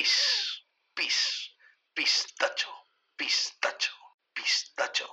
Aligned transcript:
Pis, 0.00 0.64
pis, 0.94 1.50
pistacho, 1.92 2.70
pistacho, 3.18 3.92
pistacho. 4.32 5.04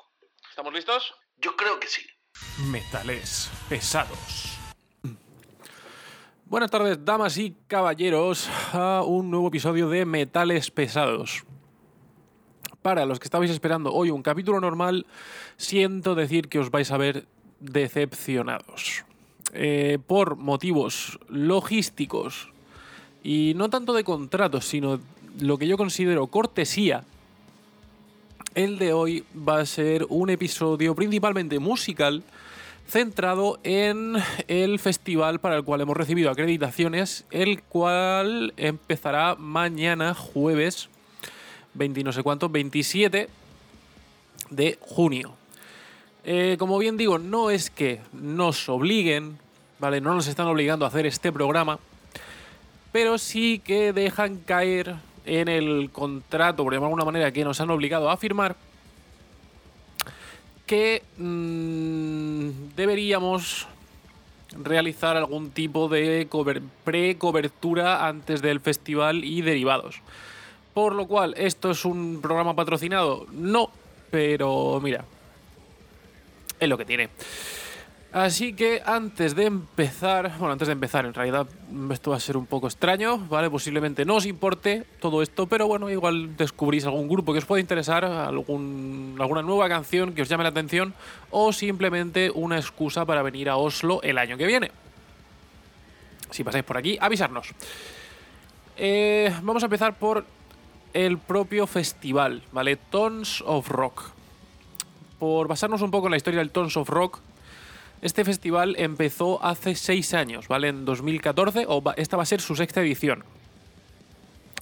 ¿Estamos 0.50 0.74
listos? 0.74 1.13
Yo 1.36 1.58
creo 1.58 1.78
que 1.78 1.90
sí. 1.90 2.04
Metales 2.71 3.51
pesados. 3.67 4.58
Buenas 6.45 6.71
tardes, 6.71 7.03
damas 7.03 7.37
y 7.37 7.53
caballeros, 7.67 8.50
a 8.71 9.04
un 9.05 9.29
nuevo 9.29 9.50
episodio 9.50 9.89
de 9.89 10.05
Metales 10.05 10.71
pesados. 10.71 11.43
Para 12.81 13.05
los 13.05 13.19
que 13.19 13.25
estabais 13.25 13.51
esperando 13.51 13.91
hoy 13.91 14.09
un 14.09 14.23
capítulo 14.23 14.61
normal, 14.61 15.05
siento 15.57 16.15
decir 16.15 16.47
que 16.47 16.59
os 16.59 16.71
vais 16.71 16.89
a 16.91 16.97
ver 16.97 17.27
decepcionados. 17.59 19.04
Eh, 19.51 19.99
por 20.07 20.38
motivos 20.38 21.19
logísticos 21.27 22.54
y 23.23 23.54
no 23.55 23.70
tanto 23.70 23.93
de 23.93 24.04
contratos, 24.04 24.65
sino 24.65 24.99
lo 25.39 25.57
que 25.57 25.67
yo 25.67 25.77
considero 25.77 26.27
cortesía, 26.27 27.03
el 28.55 28.80
de 28.80 28.93
hoy 28.93 29.23
va 29.48 29.59
a 29.59 29.66
ser 29.66 30.05
un 30.09 30.30
episodio 30.30 30.95
principalmente 30.95 31.59
musical 31.59 32.23
centrado 32.88 33.59
en 33.63 34.16
el 34.48 34.80
festival 34.80 35.40
para 35.40 35.57
el 35.57 35.63
cual 35.63 35.81
hemos 35.81 35.98
recibido 35.98 36.31
acreditaciones, 36.31 37.26
el 37.31 37.62
cual 37.62 38.53
empezará 38.57 39.35
mañana 39.35 40.13
jueves 40.13 40.90
20 41.77 42.04
no 42.04 42.12
sé 42.12 42.23
cuánto, 42.23 42.49
27 42.49 43.29
de 44.49 44.77
junio. 44.81 45.34
Eh, 46.23 46.57
como 46.59 46.77
bien 46.77 46.98
digo, 46.98 47.20
no 47.20 47.49
es 47.49 47.70
que 47.70 48.02
nos 48.12 48.68
obliguen, 48.68 49.38
¿vale? 49.79 50.02
No 50.02 50.13
nos 50.13 50.27
están 50.27 50.48
obligando 50.48 50.85
a 50.85 50.90
hacer 50.90 51.05
este 51.05 51.31
programa, 51.31 51.79
pero 52.91 53.18
sí 53.18 53.59
que 53.59 53.94
dejan 53.94 54.38
caer 54.38 54.96
en 55.26 55.48
el 55.48 55.90
contrato, 55.91 56.64
por 56.64 56.73
llamarlo 56.73 56.96
de 56.96 57.02
alguna 57.02 57.05
manera, 57.05 57.32
que 57.32 57.44
nos 57.44 57.60
han 57.62 57.70
obligado 57.70 58.10
a 58.10 58.18
firmar, 58.18 58.55
que 60.66 61.04
mmm, 61.18 62.49
deberíamos 62.76 63.68
realizar 64.64 65.18
algún 65.18 65.52
tipo 65.52 65.88
de 65.90 66.28
pre-cobertura 66.84 68.08
antes 68.08 68.42
del 68.42 68.60
festival 68.60 69.24
y 69.24 69.42
derivados. 69.42 70.02
Por 70.74 70.94
lo 70.94 71.08
cual, 71.08 71.34
¿esto 71.38 71.72
es 71.72 71.86
un 71.86 72.20
programa 72.22 72.56
patrocinado? 72.56 73.26
No, 73.32 73.72
pero 74.12 74.80
mira, 74.82 75.06
es 76.60 76.70
lo 76.70 76.78
que 76.78 76.86
tiene. 76.86 77.10
Así 78.18 78.54
que 78.54 78.82
antes 78.84 79.36
de 79.36 79.46
empezar, 79.46 80.40
bueno, 80.40 80.54
antes 80.54 80.68
de 80.68 80.72
empezar, 80.72 81.06
en 81.06 81.14
realidad 81.14 81.46
esto 81.92 82.10
va 82.10 82.18
a 82.18 82.20
ser 82.20 82.36
un 82.36 82.48
poco 82.48 82.66
extraño, 82.66 83.20
¿vale? 83.20 83.48
Posiblemente 83.48 84.06
no 84.06 84.16
os 84.16 84.26
importe 84.26 84.88
todo 85.00 85.22
esto, 85.22 85.46
pero 85.46 85.68
bueno, 85.68 85.88
igual 85.92 86.36
descubrís 86.36 86.84
algún 86.86 87.08
grupo 87.08 87.32
que 87.32 87.38
os 87.38 87.45
pueda 87.45 87.62
interesar, 87.62 88.04
alguna 88.06 89.44
nueva 89.44 89.70
canción 89.70 90.16
que 90.16 90.23
os 90.23 90.30
llame 90.30 90.42
la 90.42 90.50
atención 90.50 90.95
o 91.30 91.54
simplemente 91.54 92.32
una 92.34 92.58
excusa 92.58 93.06
para 93.06 93.22
venir 93.22 93.50
a 93.50 93.58
Oslo 93.58 94.02
el 94.02 94.18
año 94.18 94.36
que 94.36 94.48
viene. 94.48 94.72
Si 96.32 96.44
pasáis 96.44 96.64
por 96.64 96.78
aquí, 96.78 96.98
avisarnos. 97.00 97.50
Eh, 98.78 99.32
vamos 99.44 99.62
a 99.62 99.68
empezar 99.68 99.95
por 100.00 100.26
el 100.92 101.20
propio 101.20 101.68
festival, 101.68 102.42
¿vale? 102.52 102.78
Tons 102.78 103.44
of 103.45 103.70
Rock. 103.70 104.06
Por 105.20 105.48
basarnos 105.48 105.84
un 105.84 105.92
poco 105.92 106.08
en 106.08 106.12
la 106.12 106.18
historia 106.18 106.40
del 106.40 106.50
Tons 106.50 106.78
of 106.78 106.90
Rock, 106.90 107.20
este 108.02 108.23
festival 108.23 108.76
empezó 108.78 109.44
hace 109.44 109.76
seis 109.76 110.14
años, 110.14 110.48
¿vale? 110.48 110.67
En 110.70 110.86
2014, 110.86 111.66
o 111.67 111.84
esta 111.95 112.17
va 112.17 112.23
a 112.23 112.28
ser 112.28 112.42
su 112.42 112.56
sexta 112.56 112.81
edición. 112.81 113.23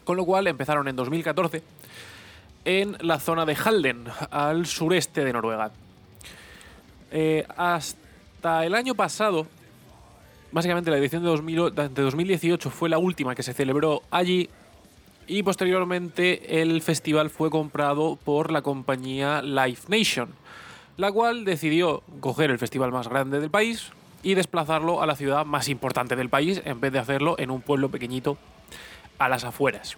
Con 0.04 0.18
lo 0.18 0.26
cual 0.26 0.48
empezaron 0.48 0.88
en 0.88 0.96
2014 0.96 1.62
en 2.66 2.98
la 3.02 3.20
zona 3.20 3.46
de 3.46 3.56
Halden, 3.56 4.06
al 4.32 4.66
sureste 4.66 5.24
de 5.24 5.34
Noruega. 5.34 5.72
Eh, 7.12 7.46
hasta 7.56 8.66
el 8.66 8.74
año 8.74 8.96
pasado, 8.96 9.48
básicamente 10.52 10.90
la 10.90 10.98
edición 10.98 11.24
de, 11.24 11.90
2018 11.90 12.70
fue 12.70 12.90
la 12.90 12.98
última 12.98 13.36
que 13.36 13.44
se 13.44 13.54
celebró 13.54 14.02
allí 14.10 14.50
y 15.28 15.44
posteriormente 15.44 16.62
el 16.62 16.82
festival 16.82 17.30
fue 17.30 17.50
comprado 17.50 18.18
por 18.24 18.52
la 18.52 18.62
compañía 18.62 19.42
Live 19.42 19.80
Nation 19.88 20.30
la 20.98 21.12
cual 21.12 21.46
decidió 21.46 22.04
coger 22.20 22.52
el 22.52 22.60
festival 22.60 22.92
más 22.92 23.08
grande 23.08 23.40
del 23.40 23.50
país 23.50 23.92
y 24.24 24.34
desplazarlo 24.34 25.02
a 25.02 25.06
la 25.06 25.16
ciudad 25.16 25.46
más 25.46 25.70
importante 25.70 26.16
del 26.16 26.30
país 26.30 26.62
en 26.66 26.80
vez 26.80 26.92
de 26.92 27.00
hacerlo 27.00 27.36
en 27.38 27.52
un 27.52 27.62
pueblo 27.62 27.90
pequeñito 27.90 28.38
a 29.20 29.30
las 29.30 29.44
afueras. 29.44 29.98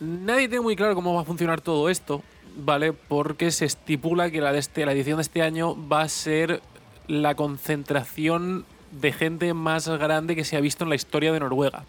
Nadie 0.00 0.48
tiene 0.48 0.62
muy 0.62 0.76
claro 0.76 0.94
cómo 0.94 1.14
va 1.14 1.22
a 1.22 1.24
funcionar 1.24 1.60
todo 1.60 1.88
esto, 1.88 2.22
¿vale? 2.56 2.92
Porque 2.92 3.50
se 3.50 3.64
estipula 3.64 4.30
que 4.30 4.40
la, 4.40 4.52
de 4.52 4.58
este, 4.58 4.84
la 4.84 4.92
edición 4.92 5.16
de 5.16 5.22
este 5.22 5.42
año 5.42 5.76
va 5.88 6.02
a 6.02 6.08
ser 6.08 6.60
la 7.08 7.34
concentración 7.34 8.64
de 8.92 9.12
gente 9.12 9.54
más 9.54 9.88
grande 9.88 10.36
que 10.36 10.44
se 10.44 10.56
ha 10.56 10.60
visto 10.60 10.84
en 10.84 10.90
la 10.90 10.96
historia 10.96 11.32
de 11.32 11.40
Noruega. 11.40 11.84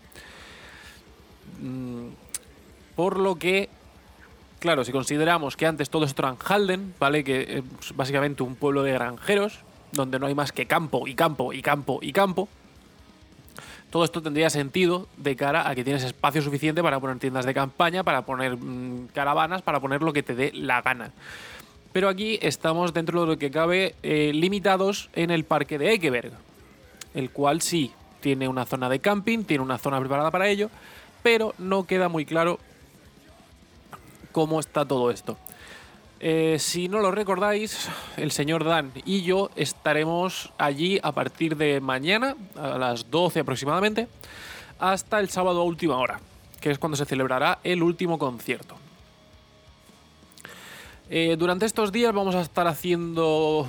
Mm, 1.61 2.07
por 2.95 3.19
lo 3.19 3.35
que 3.35 3.69
Claro, 4.59 4.83
si 4.83 4.91
consideramos 4.91 5.57
que 5.57 5.67
antes 5.67 5.89
todo 5.89 6.05
esto 6.05 6.21
era 6.23 6.29
en 6.29 6.37
Halden, 6.43 6.93
¿vale? 6.99 7.23
Que 7.23 7.63
es 7.81 7.95
básicamente 7.95 8.43
un 8.43 8.55
pueblo 8.55 8.83
de 8.83 8.93
granjeros, 8.93 9.59
donde 9.91 10.19
no 10.19 10.27
hay 10.27 10.35
más 10.35 10.51
que 10.51 10.65
campo 10.65 11.07
y 11.07 11.15
campo 11.15 11.53
y 11.53 11.61
campo 11.61 11.99
y 12.01 12.11
campo. 12.11 12.47
Todo 13.89 14.03
esto 14.03 14.21
tendría 14.21 14.49
sentido 14.49 15.07
de 15.17 15.35
cara 15.35 15.69
a 15.69 15.75
que 15.75 15.83
tienes 15.83 16.03
espacio 16.03 16.41
suficiente 16.41 16.81
para 16.83 16.99
poner 16.99 17.17
tiendas 17.19 17.45
de 17.45 17.53
campaña, 17.53 18.03
para 18.03 18.23
poner 18.23 18.57
mmm, 18.57 19.07
caravanas, 19.13 19.61
para 19.61 19.79
poner 19.79 20.01
lo 20.01 20.11
que 20.11 20.23
te 20.23 20.35
dé 20.35 20.51
la 20.53 20.81
gana. 20.81 21.11
Pero 21.93 22.09
aquí 22.09 22.37
estamos 22.41 22.93
dentro 22.93 23.21
de 23.21 23.27
lo 23.27 23.37
que 23.37 23.51
cabe 23.51 23.95
eh, 24.03 24.31
limitados 24.33 25.09
en 25.13 25.31
el 25.31 25.45
parque 25.45 25.77
de 25.77 25.93
Ekeberg, 25.93 26.33
el 27.13 27.29
cual 27.29 27.61
sí 27.61 27.93
tiene 28.19 28.49
una 28.49 28.65
zona 28.65 28.89
de 28.89 28.99
camping, 28.99 29.43
tiene 29.43 29.63
una 29.63 29.77
zona 29.77 29.99
preparada 29.99 30.29
para 30.29 30.49
ello, 30.49 30.69
pero 31.23 31.53
no 31.57 31.85
queda 31.85 32.09
muy 32.09 32.25
claro 32.25 32.59
cómo 34.35 34.59
está 34.59 34.83
todo 34.83 35.11
esto. 35.11 35.37
Eh, 36.19 36.57
si 36.59 36.89
no 36.89 36.99
lo 36.99 37.09
recordáis, 37.11 37.87
el 38.17 38.31
señor 38.31 38.65
Dan 38.65 38.91
y 39.05 39.21
yo 39.21 39.49
estaremos 39.55 40.51
allí 40.57 40.99
a 41.01 41.13
partir 41.13 41.55
de 41.55 41.79
mañana, 41.79 42.35
a 42.57 42.77
las 42.77 43.09
12 43.09 43.39
aproximadamente, 43.39 44.09
hasta 44.77 45.21
el 45.21 45.29
sábado 45.29 45.61
a 45.61 45.63
última 45.63 45.95
hora, 45.95 46.19
que 46.59 46.69
es 46.69 46.79
cuando 46.79 46.97
se 46.97 47.05
celebrará 47.05 47.59
el 47.63 47.81
último 47.81 48.19
concierto. 48.19 48.75
Eh, 51.09 51.37
durante 51.39 51.65
estos 51.65 51.93
días 51.93 52.13
vamos 52.13 52.35
a 52.35 52.41
estar 52.41 52.67
haciendo 52.67 53.65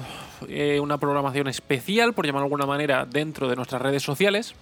eh, 0.49 0.81
una 0.81 0.99
programación 0.99 1.47
especial, 1.47 2.13
por 2.13 2.27
llamarlo 2.27 2.49
de 2.49 2.55
alguna 2.55 2.67
manera, 2.67 3.07
dentro 3.07 3.49
de 3.49 3.55
nuestras 3.55 3.81
redes 3.81 4.03
sociales. 4.03 4.57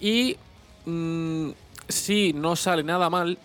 Y 0.00 0.38
mmm, 0.86 1.50
si 1.88 2.32
no 2.32 2.56
sale 2.56 2.82
nada 2.82 3.10
mal, 3.10 3.38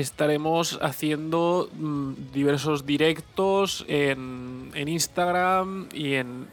estaremos 0.00 0.78
haciendo 0.82 1.70
mm, 1.72 2.32
diversos 2.32 2.86
directos 2.86 3.84
en, 3.88 4.70
en, 4.74 4.88
Instagram 4.88 5.88
y 5.92 6.14
en 6.14 6.48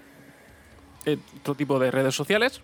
otro 1.40 1.56
tipo 1.56 1.80
de 1.80 1.92
redes 1.92 2.16
sociales. 2.16 2.62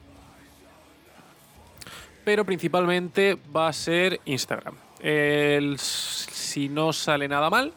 Pero 2.23 2.45
principalmente 2.45 3.37
va 3.55 3.67
a 3.67 3.73
ser 3.73 4.21
Instagram. 4.25 4.75
El, 4.99 5.77
si 5.79 6.69
no 6.69 6.93
sale 6.93 7.27
nada 7.27 7.49
mal, 7.49 7.73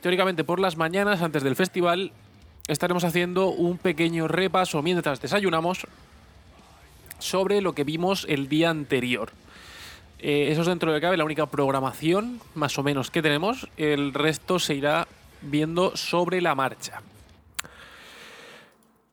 teóricamente 0.00 0.44
por 0.44 0.60
las 0.60 0.76
mañanas 0.76 1.22
antes 1.22 1.42
del 1.42 1.56
festival 1.56 2.12
estaremos 2.66 3.04
haciendo 3.04 3.48
un 3.48 3.78
pequeño 3.78 4.28
repaso 4.28 4.82
mientras 4.82 5.20
desayunamos 5.20 5.86
sobre 7.18 7.60
lo 7.60 7.72
que 7.72 7.84
vimos 7.84 8.26
el 8.28 8.48
día 8.48 8.70
anterior. 8.70 9.30
Eh, 10.20 10.48
eso 10.50 10.62
es 10.62 10.66
dentro 10.66 10.92
de 10.92 11.00
cabe 11.00 11.16
la 11.16 11.24
única 11.24 11.46
programación, 11.46 12.40
más 12.54 12.78
o 12.78 12.82
menos, 12.82 13.10
que 13.10 13.22
tenemos. 13.22 13.68
El 13.76 14.14
resto 14.14 14.58
se 14.58 14.74
irá 14.74 15.06
viendo 15.42 15.96
sobre 15.96 16.40
la 16.40 16.54
marcha. 16.54 17.02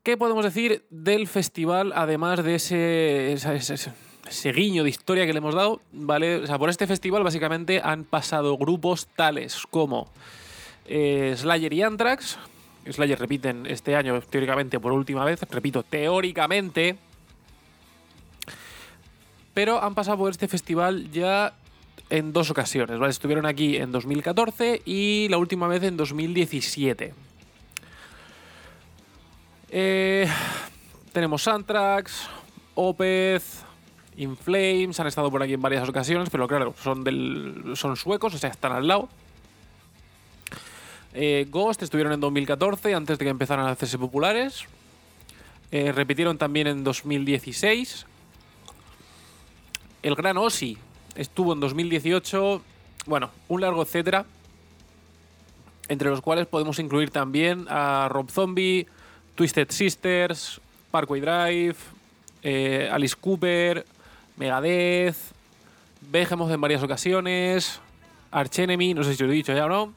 ¿Qué 0.03 0.17
podemos 0.17 0.45
decir 0.45 0.85
del 0.91 1.27
festival, 1.27 1.91
además 1.95 2.43
de 2.43 2.55
ese, 2.55 3.33
ese, 3.33 4.51
guiño 4.51 4.83
de 4.83 4.89
historia 4.89 5.25
que 5.25 5.33
le 5.33 5.39
hemos 5.39 5.55
dado? 5.55 5.81
¿vale? 5.91 6.37
O 6.37 6.47
sea, 6.47 6.59
por 6.59 6.69
este 6.69 6.85
festival 6.85 7.23
básicamente 7.23 7.81
han 7.83 8.03
pasado 8.03 8.55
grupos 8.57 9.07
tales 9.15 9.63
como 9.71 10.11
eh, 10.85 11.33
Slayer 11.35 11.73
y 11.73 11.81
Anthrax. 11.81 12.37
Slayer 12.87 13.17
repiten 13.17 13.65
este 13.65 13.95
año 13.95 14.21
teóricamente 14.21 14.79
por 14.79 14.91
última 14.91 15.25
vez, 15.25 15.41
repito, 15.49 15.81
teóricamente, 15.81 16.97
pero 19.55 19.81
han 19.81 19.95
pasado 19.95 20.17
por 20.17 20.29
este 20.29 20.47
festival 20.47 21.09
ya 21.11 21.53
en 22.11 22.33
dos 22.33 22.51
ocasiones. 22.51 22.99
¿vale? 22.99 23.09
Estuvieron 23.09 23.47
aquí 23.47 23.77
en 23.77 23.91
2014 23.91 24.83
y 24.85 25.27
la 25.29 25.37
última 25.37 25.67
vez 25.67 25.81
en 25.81 25.97
2017. 25.97 27.13
Eh, 29.71 30.27
tenemos 31.13 31.47
Anthrax, 31.47 32.27
Opeth 32.75 33.43
In 34.17 34.37
Flames 34.37 34.99
han 34.99 35.07
estado 35.07 35.31
por 35.31 35.41
aquí 35.41 35.53
en 35.53 35.61
varias 35.61 35.87
ocasiones, 35.87 36.29
pero 36.29 36.47
claro, 36.47 36.75
son, 36.81 37.03
del, 37.03 37.73
son 37.75 37.95
suecos, 37.95 38.33
o 38.33 38.37
sea, 38.37 38.49
están 38.49 38.73
al 38.73 38.87
lado. 38.87 39.09
Eh, 41.13 41.47
Ghost 41.49 41.81
estuvieron 41.81 42.11
en 42.11 42.19
2014, 42.19 42.93
antes 42.93 43.17
de 43.17 43.25
que 43.25 43.29
empezaran 43.29 43.67
a 43.67 43.71
hacerse 43.71 43.97
populares. 43.97 44.65
Eh, 45.71 45.93
repitieron 45.93 46.37
también 46.37 46.67
en 46.67 46.83
2016. 46.83 48.05
El 50.05 50.13
Gran 50.13 50.37
Ossi 50.37 50.77
estuvo 51.15 51.51
en 51.53 51.59
2018. 51.59 52.61
Bueno, 53.07 53.31
un 53.47 53.61
largo 53.61 53.81
etcétera. 53.81 54.23
Entre 55.87 56.11
los 56.11 56.21
cuales 56.21 56.45
podemos 56.45 56.77
incluir 56.77 57.09
también 57.09 57.65
a 57.69 58.07
Rob 58.07 58.29
Zombie, 58.29 58.85
Twisted 59.33 59.71
Sisters, 59.71 60.61
Parkway 60.91 61.21
Drive, 61.21 61.77
eh, 62.43 62.87
Alice 62.91 63.15
Cooper, 63.19 63.83
Megadeth, 64.37 65.17
Behemoth 66.01 66.51
en 66.51 66.61
varias 66.61 66.83
ocasiones, 66.83 67.79
Arch 68.29 68.59
Enemy, 68.59 68.93
no 68.93 69.03
sé 69.03 69.15
si 69.15 69.23
lo 69.23 69.31
he 69.31 69.33
dicho 69.33 69.55
ya 69.55 69.65
o 69.65 69.69
no, 69.69 69.93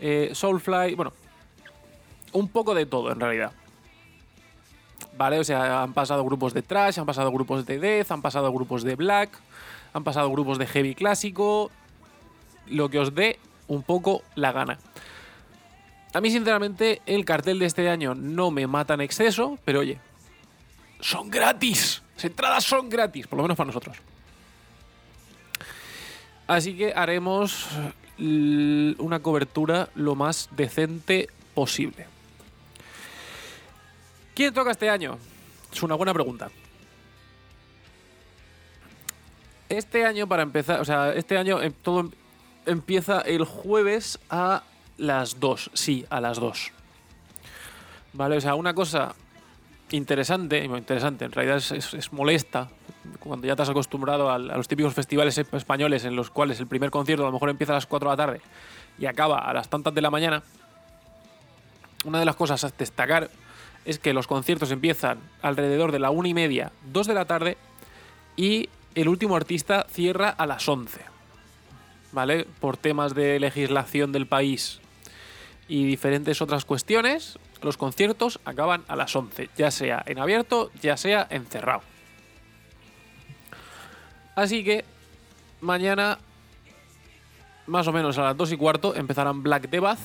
eh, 0.00 0.32
Soulfly, 0.34 0.94
bueno, 0.96 1.14
un 2.32 2.48
poco 2.48 2.74
de 2.74 2.84
todo 2.84 3.10
en 3.10 3.20
realidad. 3.20 3.52
¿Vale? 5.20 5.38
O 5.38 5.44
sea, 5.44 5.82
han 5.82 5.92
pasado 5.92 6.24
grupos 6.24 6.54
de 6.54 6.62
trash, 6.62 6.98
han 6.98 7.04
pasado 7.04 7.30
grupos 7.30 7.66
de 7.66 7.78
death, 7.78 8.10
han 8.10 8.22
pasado 8.22 8.50
grupos 8.50 8.84
de 8.84 8.96
black, 8.96 9.28
han 9.92 10.02
pasado 10.02 10.30
grupos 10.30 10.56
de 10.56 10.66
heavy 10.66 10.94
clásico, 10.94 11.70
lo 12.68 12.88
que 12.88 13.00
os 13.00 13.14
dé 13.14 13.38
un 13.68 13.82
poco 13.82 14.22
la 14.34 14.50
gana. 14.52 14.78
A 16.14 16.22
mí, 16.22 16.30
sinceramente, 16.30 17.02
el 17.04 17.26
cartel 17.26 17.58
de 17.58 17.66
este 17.66 17.90
año 17.90 18.14
no 18.14 18.50
me 18.50 18.66
mata 18.66 18.94
en 18.94 19.02
exceso, 19.02 19.58
pero 19.66 19.80
oye, 19.80 19.98
son 21.00 21.28
gratis. 21.28 22.02
Las 22.14 22.24
entradas 22.24 22.64
son 22.64 22.88
gratis, 22.88 23.26
por 23.26 23.36
lo 23.36 23.42
menos 23.42 23.58
para 23.58 23.66
nosotros. 23.66 23.98
Así 26.46 26.78
que 26.78 26.94
haremos 26.94 27.66
una 28.16 29.20
cobertura 29.20 29.90
lo 29.94 30.14
más 30.14 30.48
decente 30.56 31.28
posible. 31.52 32.06
¿Quién 34.34 34.54
toca 34.54 34.70
este 34.70 34.88
año? 34.88 35.18
Es 35.72 35.82
una 35.82 35.94
buena 35.94 36.12
pregunta. 36.12 36.50
Este 39.68 40.04
año, 40.04 40.26
para 40.26 40.42
empezar, 40.42 40.80
o 40.80 40.84
sea, 40.84 41.12
este 41.12 41.38
año 41.38 41.62
eh, 41.62 41.70
todo 41.70 42.10
empieza 42.66 43.20
el 43.20 43.44
jueves 43.44 44.18
a 44.28 44.62
las 44.98 45.38
2. 45.38 45.70
Sí, 45.74 46.04
a 46.10 46.20
las 46.20 46.38
2. 46.38 46.72
Vale, 48.12 48.36
o 48.36 48.40
sea, 48.40 48.54
una 48.56 48.74
cosa 48.74 49.14
interesante, 49.92 50.64
interesante, 50.64 51.24
en 51.24 51.32
realidad 51.32 51.56
es, 51.56 52.12
molesta 52.12 52.68
cuando 53.18 53.46
ya 53.46 53.56
te 53.56 53.62
has 53.62 53.68
acostumbrado 53.68 54.30
a, 54.30 54.38
los 54.38 54.68
típicos 54.68 54.94
festivales 54.94 55.36
españoles 55.38 56.04
en 56.04 56.14
los 56.14 56.30
cuales 56.30 56.60
el 56.60 56.66
primer 56.66 56.90
concierto 56.90 57.24
a 57.24 57.26
lo 57.26 57.32
mejor 57.32 57.50
empieza 57.50 57.72
a 57.72 57.76
las 57.76 57.86
4 57.86 58.08
de 58.08 58.16
la 58.16 58.16
tarde 58.16 58.40
y 58.98 59.06
acaba 59.06 59.38
a 59.38 59.52
las 59.52 59.68
tantas 59.68 59.94
de 59.94 60.00
la 60.00 60.10
mañana. 60.10 60.42
Una 62.04 62.18
de 62.18 62.24
las 62.24 62.36
cosas 62.36 62.62
a 62.64 62.70
destacar 62.70 63.30
es 63.90 63.98
que 63.98 64.14
los 64.14 64.28
conciertos 64.28 64.70
empiezan 64.70 65.18
alrededor 65.42 65.90
de 65.90 65.98
la 65.98 66.10
1 66.10 66.28
y 66.28 66.32
media, 66.32 66.70
2 66.92 67.08
de 67.08 67.14
la 67.14 67.24
tarde 67.24 67.56
y 68.36 68.68
el 68.94 69.08
último 69.08 69.34
artista 69.34 69.84
cierra 69.90 70.28
a 70.28 70.46
las 70.46 70.68
11. 70.68 71.00
¿Vale? 72.12 72.46
Por 72.60 72.76
temas 72.76 73.16
de 73.16 73.40
legislación 73.40 74.12
del 74.12 74.28
país 74.28 74.80
y 75.66 75.86
diferentes 75.86 76.40
otras 76.40 76.64
cuestiones, 76.64 77.40
los 77.62 77.76
conciertos 77.76 78.38
acaban 78.44 78.84
a 78.86 78.94
las 78.94 79.14
11, 79.16 79.50
ya 79.56 79.72
sea 79.72 80.04
en 80.06 80.20
abierto, 80.20 80.70
ya 80.80 80.96
sea 80.96 81.26
en 81.28 81.46
cerrado. 81.46 81.82
Así 84.36 84.62
que 84.62 84.84
mañana, 85.60 86.18
más 87.66 87.88
o 87.88 87.92
menos 87.92 88.18
a 88.18 88.22
las 88.22 88.36
2 88.36 88.52
y 88.52 88.56
cuarto, 88.56 88.94
empezarán 88.94 89.42
Black 89.42 89.68
Debath, 89.68 89.98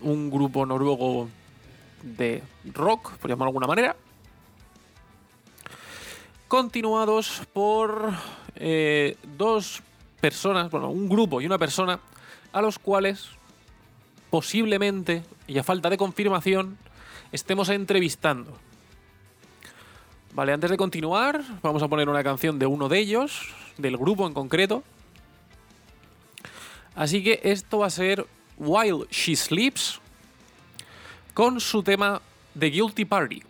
un 0.00 0.30
grupo 0.30 0.64
noruego 0.64 1.28
de 2.02 2.42
rock, 2.72 3.12
por 3.18 3.30
llamarlo 3.30 3.46
de 3.46 3.50
alguna 3.50 3.66
manera. 3.66 3.96
Continuados 6.48 7.42
por 7.52 8.12
eh, 8.56 9.16
dos 9.36 9.82
personas, 10.20 10.70
bueno, 10.70 10.90
un 10.90 11.08
grupo 11.08 11.40
y 11.40 11.46
una 11.46 11.58
persona, 11.58 11.98
a 12.52 12.60
los 12.60 12.78
cuales 12.78 13.30
posiblemente, 14.30 15.22
y 15.46 15.58
a 15.58 15.62
falta 15.62 15.90
de 15.90 15.96
confirmación, 15.96 16.78
estemos 17.32 17.68
entrevistando. 17.68 18.56
Vale, 20.34 20.52
antes 20.52 20.70
de 20.70 20.76
continuar, 20.76 21.42
vamos 21.62 21.82
a 21.82 21.88
poner 21.88 22.08
una 22.08 22.24
canción 22.24 22.58
de 22.58 22.66
uno 22.66 22.88
de 22.88 22.98
ellos, 22.98 23.52
del 23.76 23.98
grupo 23.98 24.26
en 24.26 24.32
concreto. 24.32 24.82
Así 26.94 27.22
que 27.22 27.40
esto 27.42 27.78
va 27.78 27.86
a 27.86 27.90
ser 27.90 28.26
While 28.56 29.06
She 29.10 29.36
Sleeps, 29.36 30.00
con 31.34 31.60
su 31.60 31.82
tema 31.82 32.20
The 32.58 32.70
Guilty 32.70 33.04
Party. 33.04 33.42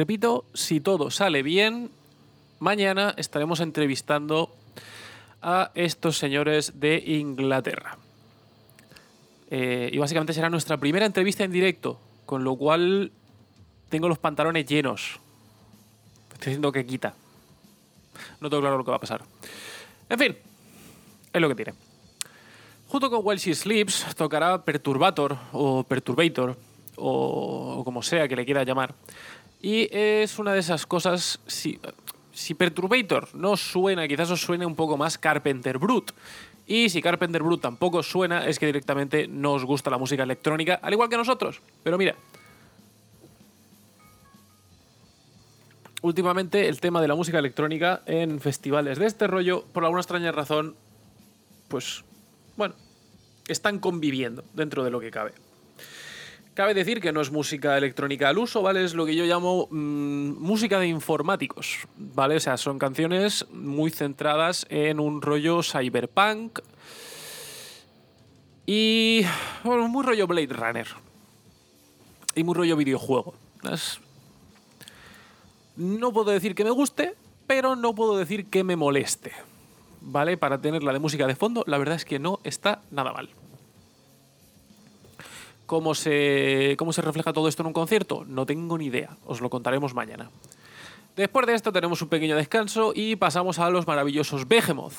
Repito, 0.00 0.46
si 0.54 0.80
todo 0.80 1.10
sale 1.10 1.42
bien, 1.42 1.90
mañana 2.58 3.12
estaremos 3.18 3.60
entrevistando 3.60 4.50
a 5.42 5.72
estos 5.74 6.16
señores 6.16 6.80
de 6.80 7.04
Inglaterra. 7.06 7.98
Eh, 9.50 9.90
y 9.92 9.98
básicamente 9.98 10.32
será 10.32 10.48
nuestra 10.48 10.78
primera 10.78 11.04
entrevista 11.04 11.44
en 11.44 11.52
directo, 11.52 12.00
con 12.24 12.44
lo 12.44 12.56
cual 12.56 13.12
tengo 13.90 14.08
los 14.08 14.16
pantalones 14.16 14.64
llenos. 14.64 15.20
Estoy 16.32 16.52
diciendo 16.52 16.72
que 16.72 16.86
quita. 16.86 17.12
No 18.40 18.48
tengo 18.48 18.62
claro 18.62 18.78
lo 18.78 18.84
que 18.86 18.92
va 18.92 18.96
a 18.96 19.00
pasar. 19.00 19.22
En 20.08 20.18
fin, 20.18 20.34
es 21.30 21.40
lo 21.42 21.48
que 21.50 21.54
tiene. 21.56 21.74
Junto 22.88 23.10
con 23.10 23.20
While 23.22 23.38
She 23.38 23.54
Sleeps 23.54 24.14
tocará 24.16 24.64
Perturbator 24.64 25.36
o 25.52 25.84
Perturbator 25.84 26.56
o, 26.96 27.76
o 27.80 27.84
como 27.84 28.02
sea 28.02 28.26
que 28.26 28.34
le 28.34 28.46
quiera 28.46 28.64
llamar. 28.64 28.94
Y 29.62 29.88
es 29.90 30.38
una 30.38 30.52
de 30.52 30.60
esas 30.60 30.86
cosas, 30.86 31.40
si, 31.46 31.78
si 32.32 32.54
Perturbator 32.54 33.34
no 33.34 33.56
suena, 33.56 34.08
quizás 34.08 34.30
os 34.30 34.40
suene 34.40 34.64
un 34.64 34.74
poco 34.74 34.96
más 34.96 35.18
Carpenter 35.18 35.78
Brut. 35.78 36.12
Y 36.66 36.88
si 36.88 37.02
Carpenter 37.02 37.42
Brut 37.42 37.60
tampoco 37.60 38.02
suena, 38.02 38.46
es 38.46 38.58
que 38.58 38.66
directamente 38.66 39.26
no 39.28 39.52
os 39.52 39.64
gusta 39.64 39.90
la 39.90 39.98
música 39.98 40.22
electrónica, 40.22 40.78
al 40.82 40.92
igual 40.92 41.08
que 41.08 41.16
nosotros. 41.16 41.60
Pero 41.82 41.98
mira, 41.98 42.14
últimamente 46.02 46.68
el 46.68 46.80
tema 46.80 47.02
de 47.02 47.08
la 47.08 47.14
música 47.14 47.38
electrónica 47.38 48.02
en 48.06 48.40
festivales 48.40 48.98
de 48.98 49.06
este 49.06 49.26
rollo, 49.26 49.64
por 49.72 49.84
alguna 49.84 50.00
extraña 50.00 50.32
razón, 50.32 50.76
pues, 51.68 52.04
bueno, 52.56 52.74
están 53.48 53.78
conviviendo 53.78 54.44
dentro 54.54 54.84
de 54.84 54.90
lo 54.90 55.00
que 55.00 55.10
cabe. 55.10 55.32
Cabe 56.54 56.74
decir 56.74 57.00
que 57.00 57.12
no 57.12 57.20
es 57.20 57.30
música 57.30 57.78
electrónica 57.78 58.28
al 58.28 58.38
uso, 58.38 58.60
¿vale? 58.60 58.84
Es 58.84 58.94
lo 58.94 59.06
que 59.06 59.14
yo 59.14 59.24
llamo 59.24 59.68
mmm, 59.70 60.32
música 60.38 60.80
de 60.80 60.88
informáticos, 60.88 61.86
¿vale? 61.96 62.36
O 62.36 62.40
sea, 62.40 62.56
son 62.56 62.78
canciones 62.78 63.46
muy 63.52 63.90
centradas 63.90 64.66
en 64.68 64.98
un 64.98 65.22
rollo 65.22 65.62
cyberpunk 65.62 66.58
y 68.66 69.22
muy 69.64 70.04
rollo 70.04 70.26
Blade 70.26 70.52
Runner 70.52 70.86
y 72.34 72.42
muy 72.42 72.54
rollo 72.54 72.76
videojuego. 72.76 73.34
No 75.76 76.12
puedo 76.12 76.32
decir 76.32 76.54
que 76.54 76.64
me 76.64 76.70
guste, 76.70 77.14
pero 77.46 77.76
no 77.76 77.94
puedo 77.94 78.18
decir 78.18 78.46
que 78.46 78.64
me 78.64 78.76
moleste, 78.76 79.32
¿vale? 80.00 80.36
Para 80.36 80.60
tenerla 80.60 80.92
de 80.92 80.98
música 80.98 81.26
de 81.26 81.36
fondo, 81.36 81.64
la 81.66 81.78
verdad 81.78 81.96
es 81.96 82.04
que 82.04 82.18
no 82.18 82.40
está 82.42 82.82
nada 82.90 83.12
mal. 83.12 83.30
¿Cómo 85.70 85.94
se, 85.94 86.74
¿Cómo 86.78 86.92
se 86.92 87.00
refleja 87.00 87.32
todo 87.32 87.46
esto 87.46 87.62
en 87.62 87.68
un 87.68 87.72
concierto? 87.72 88.24
No 88.26 88.44
tengo 88.44 88.76
ni 88.76 88.86
idea, 88.86 89.16
os 89.24 89.40
lo 89.40 89.50
contaremos 89.50 89.94
mañana. 89.94 90.28
Después 91.14 91.46
de 91.46 91.54
esto 91.54 91.72
tenemos 91.72 92.02
un 92.02 92.08
pequeño 92.08 92.34
descanso 92.34 92.90
y 92.92 93.14
pasamos 93.14 93.60
a 93.60 93.70
los 93.70 93.86
maravillosos 93.86 94.48
Behemoth. 94.48 94.94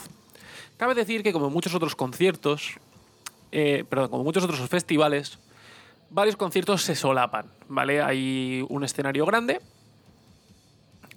Cabe 0.77 0.95
decir 0.95 1.23
que 1.23 1.33
como 1.33 1.49
muchos 1.49 1.75
otros 1.75 1.97
conciertos, 1.97 2.79
eh, 3.51 3.83
perdón, 3.89 4.11
como 4.11 4.23
muchos 4.23 4.45
otros 4.45 4.61
festivales, 4.69 5.39
varios 6.09 6.37
conciertos 6.37 6.83
se 6.83 6.95
solapan, 6.95 7.47
¿vale? 7.67 8.01
Hay 8.01 8.65
un 8.69 8.85
escenario 8.85 9.25
grande 9.25 9.59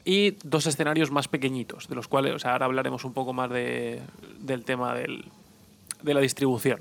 y 0.05 0.33
dos 0.43 0.67
escenarios 0.67 1.13
más 1.13 1.29
pequeñitos, 1.29 1.87
de 1.87 1.95
los 1.95 2.09
cuales, 2.09 2.45
ahora 2.45 2.67
hablaremos 2.67 3.05
un 3.05 3.13
poco 3.13 3.33
más 3.33 3.51
de, 3.51 4.03
del 4.41 4.65
tema 4.65 4.95
del, 4.97 5.27
de 6.03 6.13
la 6.13 6.19
distribución. 6.19 6.81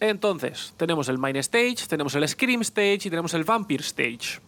Entonces, 0.00 0.72
tenemos 0.78 1.08
el 1.10 1.18
Main 1.18 1.36
Stage, 1.36 1.86
tenemos 1.86 2.14
el 2.14 2.26
Scream 2.26 2.62
Stage 2.62 3.00
y 3.04 3.10
tenemos 3.10 3.34
el 3.34 3.44
Vampire 3.44 3.82
Stage. 3.82 4.40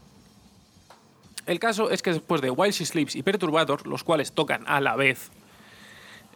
El 1.44 1.59
caso 1.59 1.90
es 1.90 2.02
que 2.02 2.12
después 2.12 2.40
de 2.40 2.50
While 2.50 2.73
She 2.73 2.87
Sleeps 2.87 3.16
y 3.16 3.23
Perturbator, 3.23 3.87
los 3.87 4.02
cuales 4.02 4.32
tocan 4.32 4.64
a 4.66 4.80
la 4.80 4.97
vez, 4.97 5.30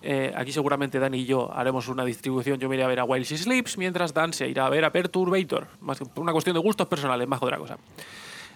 eh, 0.03 0.33
aquí 0.37 0.53
seguramente 0.53 0.99
Dan 0.99 1.15
y 1.15 1.25
yo 1.25 1.51
haremos 1.53 1.89
una 1.89 2.05
distribución. 2.05 2.59
Yo 2.59 2.69
me 2.69 2.75
iré 2.75 2.85
a 2.85 2.89
ver 2.89 3.01
a 3.01 3.05
While 3.05 3.25
She 3.25 3.39
Sleeps, 3.39 3.79
mientras 3.79 4.13
Dan 4.13 4.33
se 4.33 4.49
irá 4.49 4.67
a 4.67 4.69
ver 4.69 4.85
a 4.85 4.93
Perturbator. 4.93 5.69
Más 5.81 5.99
que 5.99 6.05
una 6.17 6.33
cuestión 6.33 6.55
de 6.55 6.61
gustos 6.61 6.87
personales, 6.87 7.27
más 7.27 7.39
que 7.39 7.47
otra 7.47 7.59
cosa. 7.59 7.79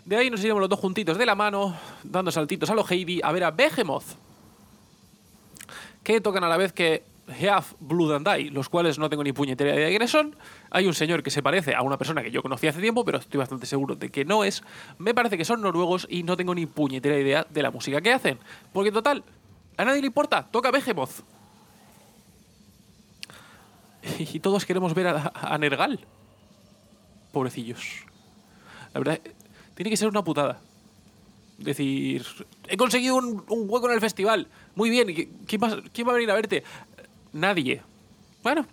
De 0.04 0.16
ahí 0.16 0.30
nos 0.30 0.42
iremos 0.42 0.60
los 0.60 0.68
dos 0.68 0.78
juntitos 0.78 1.16
de 1.16 1.26
la 1.26 1.34
mano, 1.34 1.76
dando 2.02 2.30
saltitos 2.30 2.68
a 2.68 2.74
los 2.74 2.90
Heidi, 2.90 3.20
a 3.22 3.32
ver 3.32 3.44
a 3.44 3.50
Behemoth. 3.50 4.04
Que 6.02 6.20
tocan 6.20 6.44
a 6.44 6.48
la 6.48 6.56
vez 6.56 6.72
que 6.72 7.04
Heath 7.30 7.76
Blood 7.80 8.26
and 8.26 8.50
los 8.52 8.68
cuales 8.68 8.98
no 8.98 9.08
tengo 9.08 9.24
ni 9.24 9.32
puñetera 9.32 9.74
idea 9.74 9.86
de 9.86 9.90
quiénes 9.90 10.10
son. 10.10 10.36
Hay 10.70 10.86
un 10.86 10.94
señor 10.94 11.22
que 11.22 11.30
se 11.30 11.42
parece 11.42 11.74
a 11.74 11.82
una 11.82 11.98
persona 11.98 12.22
que 12.22 12.30
yo 12.30 12.42
conocí 12.42 12.66
hace 12.66 12.80
tiempo, 12.80 13.04
pero 13.04 13.18
estoy 13.18 13.38
bastante 13.38 13.66
seguro 13.66 13.94
de 13.96 14.10
que 14.10 14.24
no 14.24 14.44
es. 14.44 14.62
Me 14.98 15.14
parece 15.14 15.36
que 15.36 15.44
son 15.44 15.60
noruegos 15.60 16.06
y 16.10 16.22
no 16.22 16.36
tengo 16.36 16.54
ni 16.54 16.66
puñetera 16.66 17.18
idea 17.18 17.46
de 17.48 17.62
la 17.62 17.70
música 17.70 18.00
que 18.00 18.12
hacen. 18.12 18.38
Porque 18.72 18.92
total, 18.92 19.24
a 19.76 19.84
nadie 19.84 20.00
le 20.00 20.08
importa, 20.08 20.46
toca 20.50 20.70
Behemoth. 20.70 21.22
Y 24.18 24.40
todos 24.40 24.64
queremos 24.64 24.94
ver 24.94 25.08
a, 25.08 25.58
Nergal. 25.58 26.00
Pobrecillos. 27.32 28.04
La 28.92 29.00
verdad, 29.00 29.20
tiene 29.74 29.90
que 29.90 29.96
ser 29.96 30.08
una 30.08 30.24
putada. 30.24 30.60
Decir, 31.58 32.24
he 32.68 32.76
conseguido 32.76 33.16
un, 33.16 33.44
un 33.48 33.68
hueco 33.68 33.88
en 33.88 33.94
el 33.94 34.00
festival. 34.00 34.48
Muy 34.74 34.88
bien, 34.88 35.08
¿quién 35.46 35.62
va, 35.62 35.78
¿quién 35.92 36.06
va 36.06 36.12
a 36.12 36.14
venir 36.14 36.30
a 36.30 36.34
verte? 36.34 36.64
Nadie. 37.32 37.82
Bueno, 38.42 38.66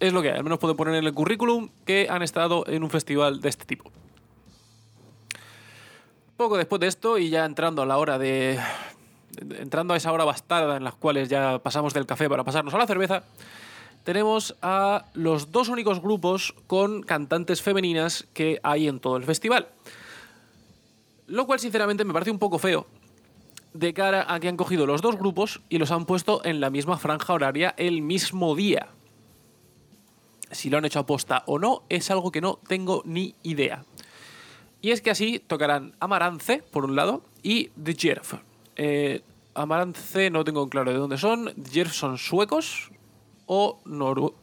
es 0.00 0.12
lo 0.12 0.22
que 0.22 0.30
hay. 0.30 0.38
Al 0.38 0.44
menos 0.44 0.58
pueden 0.58 0.76
poner 0.76 0.94
en 0.94 1.04
el 1.04 1.14
currículum 1.14 1.70
que 1.84 2.08
han 2.10 2.22
estado 2.22 2.64
en 2.66 2.82
un 2.82 2.90
festival 2.90 3.40
de 3.40 3.48
este 3.48 3.64
tipo. 3.64 3.90
Poco 6.36 6.56
después 6.56 6.80
de 6.80 6.86
esto 6.86 7.18
y 7.18 7.30
ya 7.30 7.44
entrando 7.44 7.82
a 7.82 7.86
la 7.86 7.98
hora 7.98 8.18
de... 8.18 8.58
Entrando 9.58 9.94
a 9.94 9.96
esa 9.96 10.12
hora 10.12 10.24
bastarda 10.24 10.76
en 10.76 10.84
las 10.84 10.94
cuales 10.94 11.28
ya 11.28 11.60
pasamos 11.60 11.94
del 11.94 12.06
café 12.06 12.28
para 12.28 12.44
pasarnos 12.44 12.74
a 12.74 12.78
la 12.78 12.86
cerveza, 12.86 13.22
tenemos 14.04 14.56
a 14.62 15.04
los 15.14 15.52
dos 15.52 15.68
únicos 15.68 16.00
grupos 16.00 16.54
con 16.66 17.02
cantantes 17.02 17.62
femeninas 17.62 18.26
que 18.32 18.58
hay 18.62 18.88
en 18.88 19.00
todo 19.00 19.16
el 19.16 19.24
festival. 19.24 19.68
Lo 21.26 21.46
cual 21.46 21.60
sinceramente 21.60 22.04
me 22.04 22.12
parece 22.12 22.30
un 22.30 22.38
poco 22.38 22.58
feo, 22.58 22.86
de 23.72 23.94
cara 23.94 24.32
a 24.32 24.40
que 24.40 24.48
han 24.48 24.56
cogido 24.56 24.86
los 24.86 25.02
dos 25.02 25.16
grupos 25.16 25.60
y 25.68 25.78
los 25.78 25.90
han 25.90 26.06
puesto 26.06 26.44
en 26.44 26.60
la 26.60 26.70
misma 26.70 26.98
franja 26.98 27.32
horaria 27.32 27.74
el 27.76 28.02
mismo 28.02 28.54
día. 28.54 28.88
Si 30.50 30.70
lo 30.70 30.78
han 30.78 30.84
hecho 30.84 31.00
aposta 31.00 31.42
o 31.46 31.58
no, 31.58 31.82
es 31.88 32.10
algo 32.10 32.32
que 32.32 32.40
no 32.40 32.58
tengo 32.66 33.02
ni 33.04 33.34
idea. 33.42 33.84
Y 34.80 34.92
es 34.92 35.02
que 35.02 35.10
así 35.10 35.38
tocarán 35.40 35.94
Amarance, 36.00 36.62
por 36.70 36.84
un 36.84 36.96
lado, 36.96 37.22
y 37.42 37.70
The 37.82 37.94
Jerf. 37.94 38.34
Eh, 38.76 39.22
Amarance 39.54 40.30
no 40.30 40.44
tengo 40.44 40.68
claro 40.68 40.92
de 40.92 40.98
dónde 40.98 41.18
son. 41.18 41.52
The 41.54 41.70
Jerf 41.70 41.92
son 41.92 42.16
suecos 42.16 42.90
o 43.46 43.80
noruegos. 43.84 44.34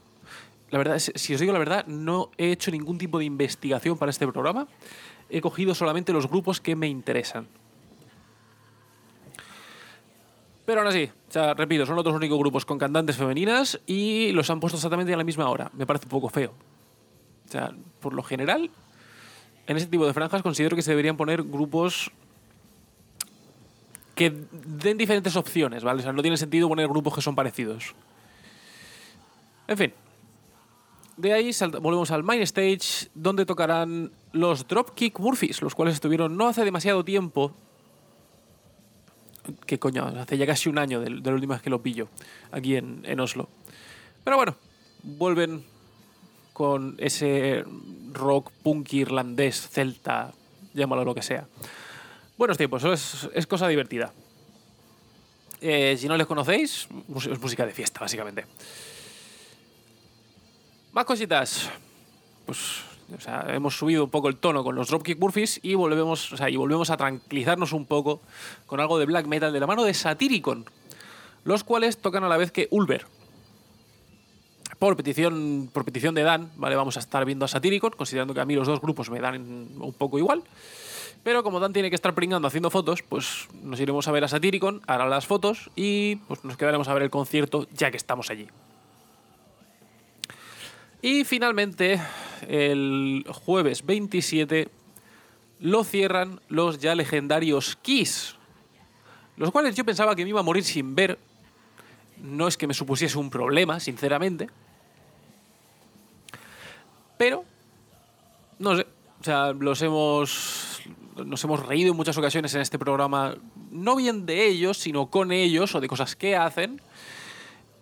La 0.72 0.77
verdad, 0.77 1.00
si 1.00 1.34
os 1.34 1.39
digo 1.39 1.53
la 1.53 1.60
verdad, 1.60 1.86
no 1.88 2.32
he 2.38 2.51
hecho 2.51 2.72
ningún 2.72 2.98
tipo 2.98 3.20
de 3.20 3.25
investigación 3.25 3.98
para 3.98 4.10
este 4.10 4.27
programa. 4.27 4.67
He 5.29 5.39
cogido 5.39 5.74
solamente 5.74 6.12
los 6.12 6.27
grupos 6.27 6.60
que 6.60 6.75
me 6.75 6.88
interesan. 6.88 7.48
Pero 10.65 10.81
aún 10.81 10.88
así, 10.88 11.10
repito, 11.55 11.86
son 11.86 11.98
otros 12.00 12.15
únicos 12.15 12.39
grupos 12.39 12.65
con 12.65 12.79
cantantes 12.79 13.17
femeninas 13.17 13.79
y 13.86 14.31
los 14.31 14.50
han 14.50 14.60
puesto 14.60 14.77
exactamente 14.77 15.13
a 15.13 15.17
la 15.17 15.24
misma 15.24 15.48
hora. 15.50 15.69
Me 15.74 15.86
parece 15.86 16.05
un 16.05 16.10
poco 16.10 16.29
feo. 16.29 16.53
O 17.48 17.51
sea, 17.51 17.72
por 18.00 18.13
lo 18.13 18.24
general, 18.24 18.72
en 19.67 19.77
ese 19.77 19.86
tipo 19.86 20.07
de 20.07 20.13
franjas 20.13 20.41
considero 20.41 20.75
que 20.75 20.81
se 20.81 20.91
deberían 20.91 21.17
poner 21.17 21.43
grupos 21.43 22.12
que 24.15 24.34
den 24.51 24.98
diferentes 24.98 25.36
opciones, 25.36 25.84
¿vale? 25.84 26.00
O 26.00 26.03
sea, 26.03 26.13
no 26.13 26.22
tiene 26.22 26.38
sentido 26.38 26.67
poner 26.67 26.88
grupos 26.88 27.13
que 27.13 27.22
son 27.22 27.36
parecidos. 27.36 27.93
En 29.67 29.77
fin. 29.77 29.93
De 31.17 31.31
ahí 31.31 31.51
volvemos 31.79 32.12
al 32.12 32.24
Main 32.24 32.41
Stage, 32.41 33.10
donde 33.13 33.45
tocarán 33.45 34.12
los 34.31 34.67
Dropkick 34.67 35.19
Murphys, 35.19 35.62
los 35.62 35.75
cuales 35.75 35.93
estuvieron 35.93 36.36
no 36.36 36.48
hace 36.48 36.65
demasiado 36.65 37.05
tiempo 37.05 37.53
¿Qué 39.66 39.80
coño? 39.80 40.06
Hace 40.06 40.38
ya 40.38 40.46
casi 40.46 40.70
un 40.70 40.78
año 40.78 41.00
de, 41.00 41.10
de 41.10 41.30
la 41.30 41.34
última 41.34 41.56
vez 41.56 41.62
que 41.62 41.70
lo 41.70 41.82
pillo 41.82 42.08
aquí 42.52 42.75
en, 42.75 43.02
en 43.06 43.20
Oslo. 43.20 43.50
Pero 44.24 44.38
bueno, 44.38 44.56
vuelven 45.04 45.64
con 46.54 46.96
ese 47.00 47.66
rock 48.14 48.52
punk 48.64 48.94
irlandés, 48.94 49.68
celta, 49.70 50.34
llámalo 50.74 51.04
lo 51.04 51.14
que 51.14 51.22
sea. 51.22 51.48
Buenos 52.38 52.58
tiempos, 52.58 52.84
es, 52.86 53.30
es 53.34 53.46
cosa 53.46 53.68
divertida. 53.68 54.14
Eh, 55.62 55.96
si 55.98 56.08
no 56.08 56.18
les 56.18 56.28
conocéis, 56.28 56.88
es 57.30 57.40
música 57.42 57.66
de 57.66 57.74
fiesta, 57.74 58.00
básicamente. 58.00 58.46
Más 60.92 61.06
cositas. 61.06 61.70
Pues 62.46 62.84
hemos 63.48 63.78
subido 63.78 64.06
un 64.06 64.10
poco 64.10 64.28
el 64.28 64.38
tono 64.38 64.64
con 64.64 64.76
los 64.76 64.88
Dropkick 64.90 65.20
Murphys 65.20 65.60
y 65.64 65.76
volvemos, 65.76 66.34
y 66.48 66.56
volvemos 66.56 66.90
a 66.90 66.98
tranquilizarnos 66.98 67.74
un 67.74 67.86
poco 67.86 68.22
con 68.65 68.80
algo 68.80 68.98
de 68.98 69.06
black 69.06 69.28
metal 69.28 69.54
de 69.54 69.60
la 69.60 69.68
mano 69.68 69.84
de 69.84 69.94
Satyricon, 69.94 70.65
los 71.44 71.63
cuales 71.63 71.98
tocan 71.98 72.24
a 72.24 72.30
la 72.30 72.38
vez 72.38 72.52
que 72.52 72.68
Ulver. 72.72 73.06
por 74.80 74.98
petición, 74.98 75.70
por 75.72 75.86
petición 75.86 76.15
de 76.15 76.24
Dan, 76.24 76.52
¿vale? 76.58 76.76
Vamos 76.76 76.98
a 76.98 77.00
estar 77.00 77.24
viendo 77.26 77.46
a 77.46 77.48
Satyricon, 77.48 77.91
considerando 77.91 78.34
que 78.34 78.41
a 78.41 78.46
mí 78.46 78.56
los 78.56 78.68
dos 78.68 78.82
grupos 78.82 79.10
me 79.10 79.20
dan 79.20 79.36
un 79.80 79.94
poco 79.94 80.18
igual. 80.18 80.44
Pero 81.24 81.44
como 81.44 81.60
Dan 81.60 81.74
tiene 81.74 81.89
que 81.89 81.96
estar 81.96 82.13
pringando 82.13 82.48
haciendo 82.48 82.70
fotos, 82.70 83.02
pues 83.02 83.48
nos 83.63 83.80
iremos 83.80 84.08
a 84.08 84.12
ver 84.12 84.24
a 84.24 84.28
Satyricon, 84.28 84.82
hará 84.86 85.08
las 85.08 85.26
fotos 85.26 85.72
y 85.76 86.18
pues 86.28 86.44
nos 86.44 86.58
quedaremos 86.58 86.88
a 86.88 86.94
ver 86.94 87.04
el 87.04 87.10
concierto 87.10 87.68
ya 87.74 87.89
que 87.89 87.98
estamos 87.98 88.30
allí. 88.30 88.48
Y 91.06 91.24
finalmente, 91.24 92.02
el 92.48 93.24
jueves 93.32 93.86
27 93.86 94.70
lo 95.60 95.84
cierran 95.84 96.41
los 96.50 96.80
ya 96.80 96.96
legendarios 96.96 97.76
Kiss, 97.84 98.38
los 99.38 99.52
cuales 99.52 99.76
yo 99.76 99.86
pensaba 99.86 100.15
que 100.15 100.24
me 100.24 100.30
iba 100.30 100.39
a 100.39 100.44
morir 100.44 100.63
sin 100.63 100.96
ver. 100.96 101.20
No 102.18 102.48
es 102.48 102.58
que 102.58 102.65
me 102.65 102.74
supusiese 102.74 103.20
un 103.20 103.30
problema, 103.30 103.80
sinceramente. 103.80 104.50
Pero, 107.20 107.46
no 108.58 108.76
sé, 108.76 108.88
o 109.22 109.24
sea, 109.24 109.54
los 109.54 109.84
hemos, 109.84 110.82
nos 111.24 111.44
hemos 111.44 111.68
reído 111.68 111.91
en 111.91 111.98
muchas 111.98 112.18
ocasiones 112.18 112.56
en 112.56 112.62
este 112.62 112.80
programa, 112.80 113.36
no 113.70 113.96
bien 113.96 114.26
de 114.26 114.48
ellos, 114.48 114.80
sino 114.80 115.06
con 115.12 115.32
ellos 115.32 115.76
o 115.76 115.82
de 115.82 115.88
cosas 115.88 116.15
que 116.15 116.36
hacen. 116.36 116.82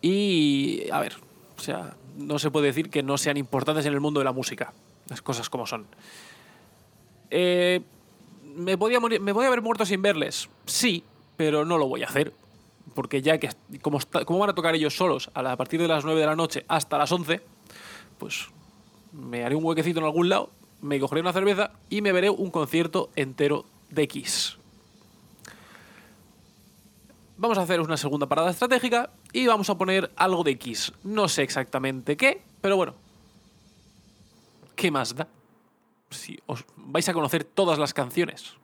Y, 0.02 0.90
a 0.92 1.00
ver, 1.00 1.16
o 1.58 1.62
sea, 1.62 1.96
no 2.18 2.40
se 2.40 2.52
puede 2.52 2.68
decir 2.68 2.90
que 2.90 3.04
no 3.04 3.18
sean 3.18 3.38
importantes 3.38 3.86
en 3.86 3.94
el 3.94 4.00
mundo 4.00 4.20
de 4.20 4.26
la 4.26 4.32
música, 4.32 4.74
las 5.10 5.22
cosas 5.22 5.50
como 5.50 5.66
son. 5.66 5.86
Eh, 7.30 7.82
¿me, 8.56 8.78
podía 8.78 9.00
morir, 9.00 9.22
¿Me 9.22 9.32
voy 9.32 9.46
a 9.46 9.48
haber 9.48 9.62
muerto 9.62 9.86
sin 9.86 10.02
verles? 10.02 10.50
Sí, 10.66 11.04
pero 11.36 11.66
no 11.66 11.78
lo 11.78 11.88
voy 11.88 12.04
a 12.04 12.08
hacer. 12.08 12.34
Porque 12.94 13.22
ya 13.22 13.40
que, 13.40 13.50
como, 13.82 14.00
como 14.26 14.40
van 14.40 14.52
a 14.52 14.56
tocar 14.56 14.76
ellos 14.76 14.96
solos 14.96 15.32
a, 15.34 15.56
partir 15.58 15.82
de 15.82 15.88
las 15.88 16.06
9 16.06 16.20
de 16.20 16.26
la 16.26 16.36
noche 16.36 16.66
hasta 16.68 16.98
las 16.98 17.12
11, 17.12 17.42
pues 18.20 18.50
me 19.12 19.44
haré 19.44 19.56
un 19.56 19.64
huequecito 19.64 20.00
en 20.00 20.06
algún 20.06 20.30
lado, 20.30 20.52
me 20.82 21.00
cogeré 21.00 21.22
una 21.22 21.34
cerveza 21.34 21.72
y 21.90 22.02
me 22.02 22.12
veré 22.12 22.30
un 22.30 22.52
concierto 22.52 23.10
entero 23.16 23.66
de 23.90 24.08
Kiss. 24.08 24.58
Vamos 27.44 27.58
a 27.58 27.64
hacer 27.64 27.82
una 27.82 27.98
segunda 27.98 28.26
parada 28.26 28.52
estratégica 28.52 29.10
y 29.34 29.48
vamos 29.48 29.70
a 29.70 29.78
poner 29.78 30.10
algo 30.16 30.46
de 30.46 30.58
Kiss. 30.58 30.94
No 31.04 31.28
sé 31.28 31.44
exactamente 31.44 32.16
qué, 32.16 32.42
pero 32.62 32.78
bueno. 32.78 32.96
¿Qué 34.78 34.90
más 34.90 35.14
da? 35.14 35.28
Si 36.10 36.40
os 36.46 36.64
vais 36.78 37.10
a 37.10 37.14
conocer 37.14 37.44
todas 37.44 37.78
las 37.78 37.94
canciones. 37.94 38.56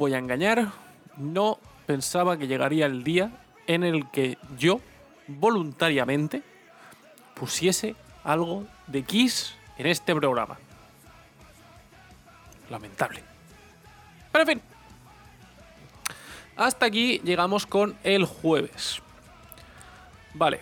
Voy 0.00 0.14
a 0.14 0.18
engañar, 0.18 0.72
no 1.18 1.58
pensaba 1.84 2.38
que 2.38 2.46
llegaría 2.46 2.86
el 2.86 3.04
día 3.04 3.30
en 3.66 3.84
el 3.84 4.08
que 4.10 4.38
yo, 4.56 4.80
voluntariamente, 5.26 6.42
pusiese 7.34 7.94
algo 8.24 8.66
de 8.86 9.02
Kiss 9.02 9.54
en 9.76 9.86
este 9.86 10.14
programa. 10.14 10.58
Lamentable. 12.70 13.22
Pero 14.32 14.42
en 14.42 14.48
fin. 14.48 14.62
Hasta 16.56 16.86
aquí 16.86 17.20
llegamos 17.22 17.66
con 17.66 17.94
el 18.02 18.24
jueves. 18.24 19.02
Vale. 20.32 20.60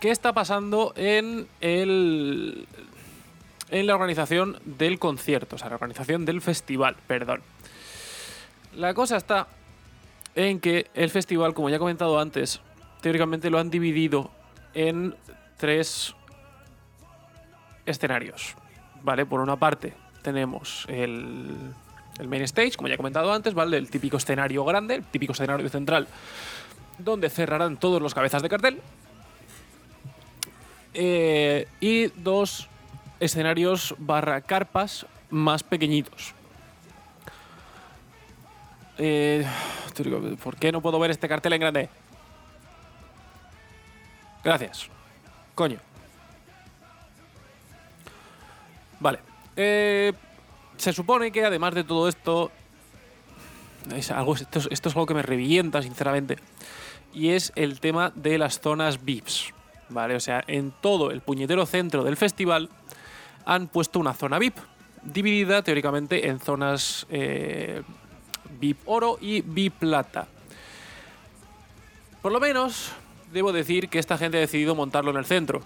¿Qué 0.00 0.10
está 0.10 0.32
pasando 0.32 0.92
en 0.96 1.46
el. 1.60 2.66
en 3.70 3.86
la 3.86 3.94
organización 3.94 4.58
del 4.64 4.98
concierto? 4.98 5.54
O 5.54 5.58
sea, 5.60 5.68
la 5.68 5.76
organización 5.76 6.24
del 6.24 6.40
festival, 6.40 6.96
perdón. 7.06 7.53
La 8.76 8.92
cosa 8.94 9.16
está 9.16 9.46
en 10.34 10.60
que 10.60 10.90
el 10.94 11.10
festival, 11.10 11.54
como 11.54 11.70
ya 11.70 11.76
he 11.76 11.78
comentado 11.78 12.18
antes, 12.18 12.60
teóricamente 13.00 13.50
lo 13.50 13.58
han 13.58 13.70
dividido 13.70 14.30
en 14.74 15.14
tres 15.56 16.14
escenarios. 17.86 18.56
¿Vale? 19.02 19.26
Por 19.26 19.40
una 19.40 19.56
parte 19.56 19.92
tenemos 20.22 20.86
el, 20.88 21.74
el 22.18 22.28
main 22.28 22.42
stage, 22.42 22.72
como 22.72 22.88
ya 22.88 22.94
he 22.94 22.96
comentado 22.96 23.32
antes, 23.32 23.54
¿vale? 23.54 23.76
El 23.76 23.90
típico 23.90 24.16
escenario 24.16 24.64
grande, 24.64 24.96
el 24.96 25.04
típico 25.04 25.32
escenario 25.32 25.68
central, 25.68 26.08
donde 26.98 27.28
cerrarán 27.28 27.76
todos 27.76 28.00
los 28.00 28.14
cabezas 28.14 28.42
de 28.42 28.48
cartel. 28.48 28.80
Eh, 30.94 31.68
y 31.80 32.06
dos 32.06 32.68
escenarios 33.20 33.94
barra 33.98 34.40
carpas 34.40 35.06
más 35.30 35.62
pequeñitos. 35.62 36.34
Eh, 38.98 39.46
¿Por 40.42 40.56
qué 40.56 40.72
no 40.72 40.80
puedo 40.80 40.98
ver 40.98 41.10
este 41.10 41.28
cartel 41.28 41.52
en 41.54 41.60
grande? 41.60 41.88
Gracias. 44.42 44.88
Coño. 45.54 45.78
Vale. 49.00 49.18
Eh, 49.56 50.12
se 50.76 50.92
supone 50.92 51.30
que 51.30 51.44
además 51.44 51.74
de 51.74 51.84
todo 51.84 52.08
esto. 52.08 52.50
Esto, 53.94 54.32
es, 54.32 54.68
esto 54.70 54.88
es 54.88 54.94
algo 54.94 55.06
que 55.06 55.14
me 55.14 55.22
revienta, 55.22 55.82
sinceramente. 55.82 56.38
Y 57.12 57.30
es 57.30 57.52
el 57.54 57.80
tema 57.80 58.12
de 58.14 58.38
las 58.38 58.60
zonas 58.60 59.04
VIPs. 59.04 59.52
¿Vale? 59.90 60.16
O 60.16 60.20
sea, 60.20 60.42
en 60.46 60.72
todo 60.80 61.10
el 61.10 61.20
puñetero 61.20 61.66
centro 61.66 62.02
del 62.02 62.16
festival 62.16 62.70
han 63.44 63.68
puesto 63.68 63.98
una 63.98 64.14
zona 64.14 64.38
VIP. 64.38 64.56
Dividida 65.02 65.62
teóricamente 65.62 66.28
en 66.28 66.40
zonas 66.40 67.06
eh, 67.10 67.82
VIP 68.64 68.78
oro 68.86 69.18
y 69.20 69.42
VIP 69.42 69.74
plata. 69.74 70.26
Por 72.22 72.32
lo 72.32 72.40
menos, 72.40 72.92
debo 73.32 73.52
decir 73.52 73.88
que 73.88 73.98
esta 73.98 74.16
gente 74.16 74.38
ha 74.38 74.40
decidido 74.40 74.74
montarlo 74.74 75.10
en 75.10 75.18
el 75.18 75.26
centro 75.26 75.62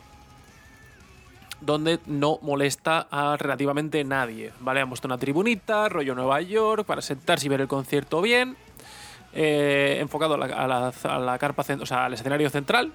donde 1.60 1.98
no 2.06 2.38
molesta 2.42 3.08
a 3.10 3.36
relativamente 3.36 4.02
nadie. 4.04 4.52
¿Vale? 4.60 4.80
Han 4.80 4.88
puesto 4.88 5.08
una 5.08 5.18
tribunita, 5.18 5.88
rollo 5.88 6.14
Nueva 6.14 6.40
York, 6.40 6.84
para 6.84 7.02
sentarse 7.02 7.46
y 7.46 7.48
ver 7.48 7.60
el 7.60 7.68
concierto 7.68 8.20
bien. 8.22 8.56
eh, 9.34 9.98
enfocado 10.00 10.34
a 10.34 10.38
la, 11.18 11.38
carpa, 11.38 11.64
o 11.80 11.86
sea, 11.86 12.06
al 12.06 12.14
escenario 12.14 12.48
central. 12.50 12.92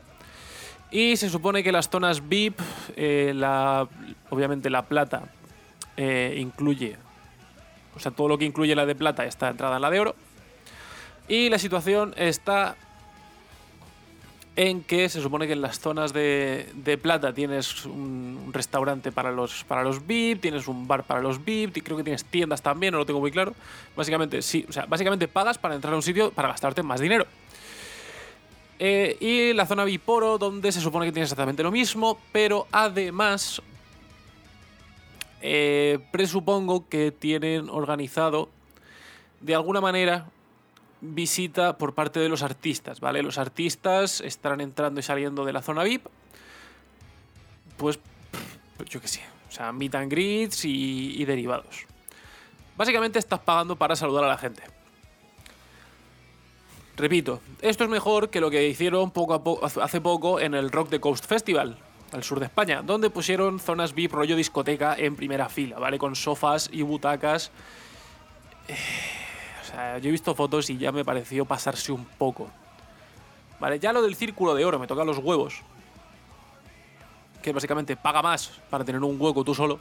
Y 0.92 1.18
se 1.18 1.30
supone 1.30 1.63
que 1.63 1.72
las 1.72 1.89
zonas 1.89 2.28
VIP, 2.28 2.60
eh, 2.96 3.34
obviamente 4.30 4.70
la 4.70 4.84
plata, 4.84 5.24
eh, 5.98 6.36
incluye, 6.39 6.98
o 7.96 8.00
sea, 8.00 8.12
todo 8.12 8.28
lo 8.28 8.38
que 8.38 8.46
incluye 8.46 8.76
la 8.76 8.86
de 8.86 8.96
plata 8.96 9.26
está 9.26 9.50
entrada 9.50 9.76
en 9.76 9.82
la 9.82 9.90
de 9.90 10.00
oro. 10.00 10.16
Y 11.28 11.50
la 11.50 11.60
situación 11.60 12.14
está 12.18 12.76
en 14.56 14.84
que 14.84 15.10
se 15.10 15.22
supone 15.22 15.48
que 15.48 15.54
en 15.54 15.62
las 15.62 15.80
zonas 15.80 16.14
de, 16.14 17.00
plata 17.02 17.34
tienes 17.34 17.86
un, 17.86 18.52
restaurante 18.52 19.12
para 19.12 19.32
los, 19.32 19.64
para 19.64 19.84
los 19.84 20.06
VIP, 20.06 20.42
tienes 20.42 20.68
un 20.68 20.88
bar 20.88 21.04
para 21.04 21.22
los 21.22 21.44
VIP, 21.44 21.84
creo 21.84 21.98
que 21.98 22.04
tienes 22.04 22.24
tiendas 22.26 22.62
también, 22.62 22.92
no 22.92 23.00
lo 23.00 23.06
tengo 23.06 23.20
muy 23.20 23.32
claro. 23.32 23.54
Básicamente, 23.96 24.42
sí, 24.42 24.66
o 24.70 24.72
sea, 24.72 24.86
básicamente 24.86 25.28
pagas 25.28 25.58
para 25.58 25.76
entrar 25.76 25.94
a 25.94 25.96
un 25.96 26.04
sitio 26.04 26.32
para 26.32 26.50
gastarte 26.50 26.84
más 26.84 27.00
dinero. 27.00 27.26
Eh, 28.80 29.18
y 29.20 29.54
la 29.54 29.66
zona 29.66 29.86
VIP 29.86 30.08
oro, 30.10 30.38
donde 30.38 30.72
se 30.72 30.82
supone 30.82 31.06
que 31.06 31.12
tienes 31.12 31.28
exactamente 31.32 31.64
lo 31.64 31.72
mismo, 31.72 32.20
pero 32.32 32.68
además 32.72 33.62
eh, 35.46 36.00
presupongo 36.10 36.88
que 36.88 37.12
tienen 37.12 37.70
organizado 37.70 38.48
de 39.42 39.54
alguna 39.54 39.82
manera 39.82 40.28
visita 41.02 41.78
por 41.78 41.94
parte 41.94 42.22
de 42.22 42.30
los 42.30 42.44
artistas, 42.44 43.02
¿vale? 43.02 43.22
Los 43.22 43.38
artistas 43.38 44.22
estarán 44.22 44.62
entrando 44.62 45.02
y 45.02 45.04
saliendo 45.04 45.44
de 45.44 45.52
la 45.52 45.62
zona 45.62 45.84
VIP, 45.84 46.08
pues 47.76 48.00
yo 48.88 49.02
qué 49.02 49.10
sé, 49.10 49.20
o 49.50 49.52
sea, 49.52 49.74
meet 49.74 49.94
and 49.96 50.10
greets 50.10 50.64
y, 50.64 51.26
derivados. 51.26 51.88
Básicamente 52.78 53.20
estás 53.20 53.42
pagando 53.42 53.76
para 53.76 53.98
saludar 53.98 54.24
a 54.24 54.28
la 54.28 54.38
gente. 54.38 54.64
Repito, 56.96 57.42
esto 57.62 57.84
es 57.84 57.90
mejor 57.90 58.30
que 58.30 58.40
lo 58.40 58.50
que 58.50 58.66
hicieron 58.66 59.12
poco, 59.12 59.60
hace 59.62 60.00
poco 60.00 60.40
en 60.40 60.54
el 60.54 60.72
Rock 60.72 60.90
the 60.90 61.02
Coast 61.02 61.26
Festival, 61.26 61.78
al 62.13 62.23
sur 62.23 62.39
de 62.39 62.45
España, 62.45 62.82
donde 62.82 63.10
pusieron 63.10 63.60
zonas 63.60 63.93
VIP 63.93 64.13
rollo 64.13 64.36
discoteca 64.36 64.95
en 64.97 65.15
primera 65.15 65.49
fila, 65.49 65.80
¿vale? 65.80 65.97
Con 65.97 66.15
sofás 66.15 66.69
y 66.71 66.82
butacas. 66.82 67.52
Eh, 68.67 68.76
o 69.62 69.65
sea, 69.65 69.97
yo 69.97 70.10
he 70.10 70.12
visto 70.12 70.36
fotos 70.36 70.69
y 70.69 70.78
ya 70.78 70.91
me 70.91 71.04
pareció 71.04 71.45
pasarse 71.45 71.91
un 71.91 72.06
poco. 72.06 72.49
Vale, 73.60 73.80
ya 73.80 73.93
lo 73.93 74.02
del 74.02 74.15
círculo 74.15 74.54
de 74.56 74.65
oro 74.65 74.80
me 74.80 74.88
toca 74.88 75.04
los 75.04 75.17
huevos. 75.17 75.62
Que 77.41 77.52
básicamente 77.52 77.95
paga 77.95 78.21
más 78.21 78.62
para 78.69 78.86
tener 78.86 79.02
un 79.04 79.19
hueco 79.19 79.43
tú 79.43 79.54
solo. 79.56 79.80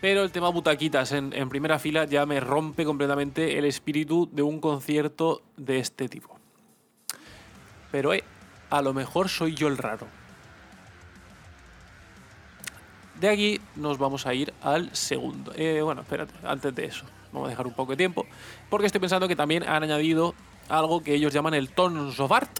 Pero 0.00 0.22
el 0.22 0.32
tema 0.32 0.48
butaquitas 0.48 1.12
en, 1.12 1.32
en 1.34 1.48
primera 1.48 1.78
fila 1.78 2.04
ya 2.04 2.24
me 2.24 2.40
rompe 2.40 2.84
completamente 2.84 3.58
el 3.58 3.64
espíritu 3.64 4.28
de 4.32 4.42
un 4.42 4.60
concierto 4.60 5.42
de 5.56 5.78
este 5.78 6.08
tipo. 6.08 6.38
Pero 7.90 8.14
eh, 8.14 8.24
a 8.70 8.82
lo 8.82 8.94
mejor 8.94 9.28
soy 9.28 9.54
yo 9.54 9.68
el 9.68 9.76
raro. 9.76 10.19
De 13.20 13.28
aquí 13.28 13.60
nos 13.76 13.98
vamos 13.98 14.26
a 14.26 14.32
ir 14.32 14.54
al 14.62 14.96
segundo. 14.96 15.52
Eh, 15.54 15.82
bueno, 15.82 16.00
espérate, 16.00 16.32
antes 16.42 16.74
de 16.74 16.86
eso, 16.86 17.04
vamos 17.32 17.48
a 17.48 17.50
dejar 17.50 17.66
un 17.66 17.74
poco 17.74 17.92
de 17.92 17.98
tiempo. 17.98 18.24
Porque 18.70 18.86
estoy 18.86 18.98
pensando 18.98 19.28
que 19.28 19.36
también 19.36 19.62
han 19.62 19.82
añadido 19.82 20.34
algo 20.70 21.02
que 21.02 21.14
ellos 21.14 21.30
llaman 21.30 21.52
el 21.52 21.68
Tons 21.68 22.18
of 22.18 22.32
Art. 22.32 22.50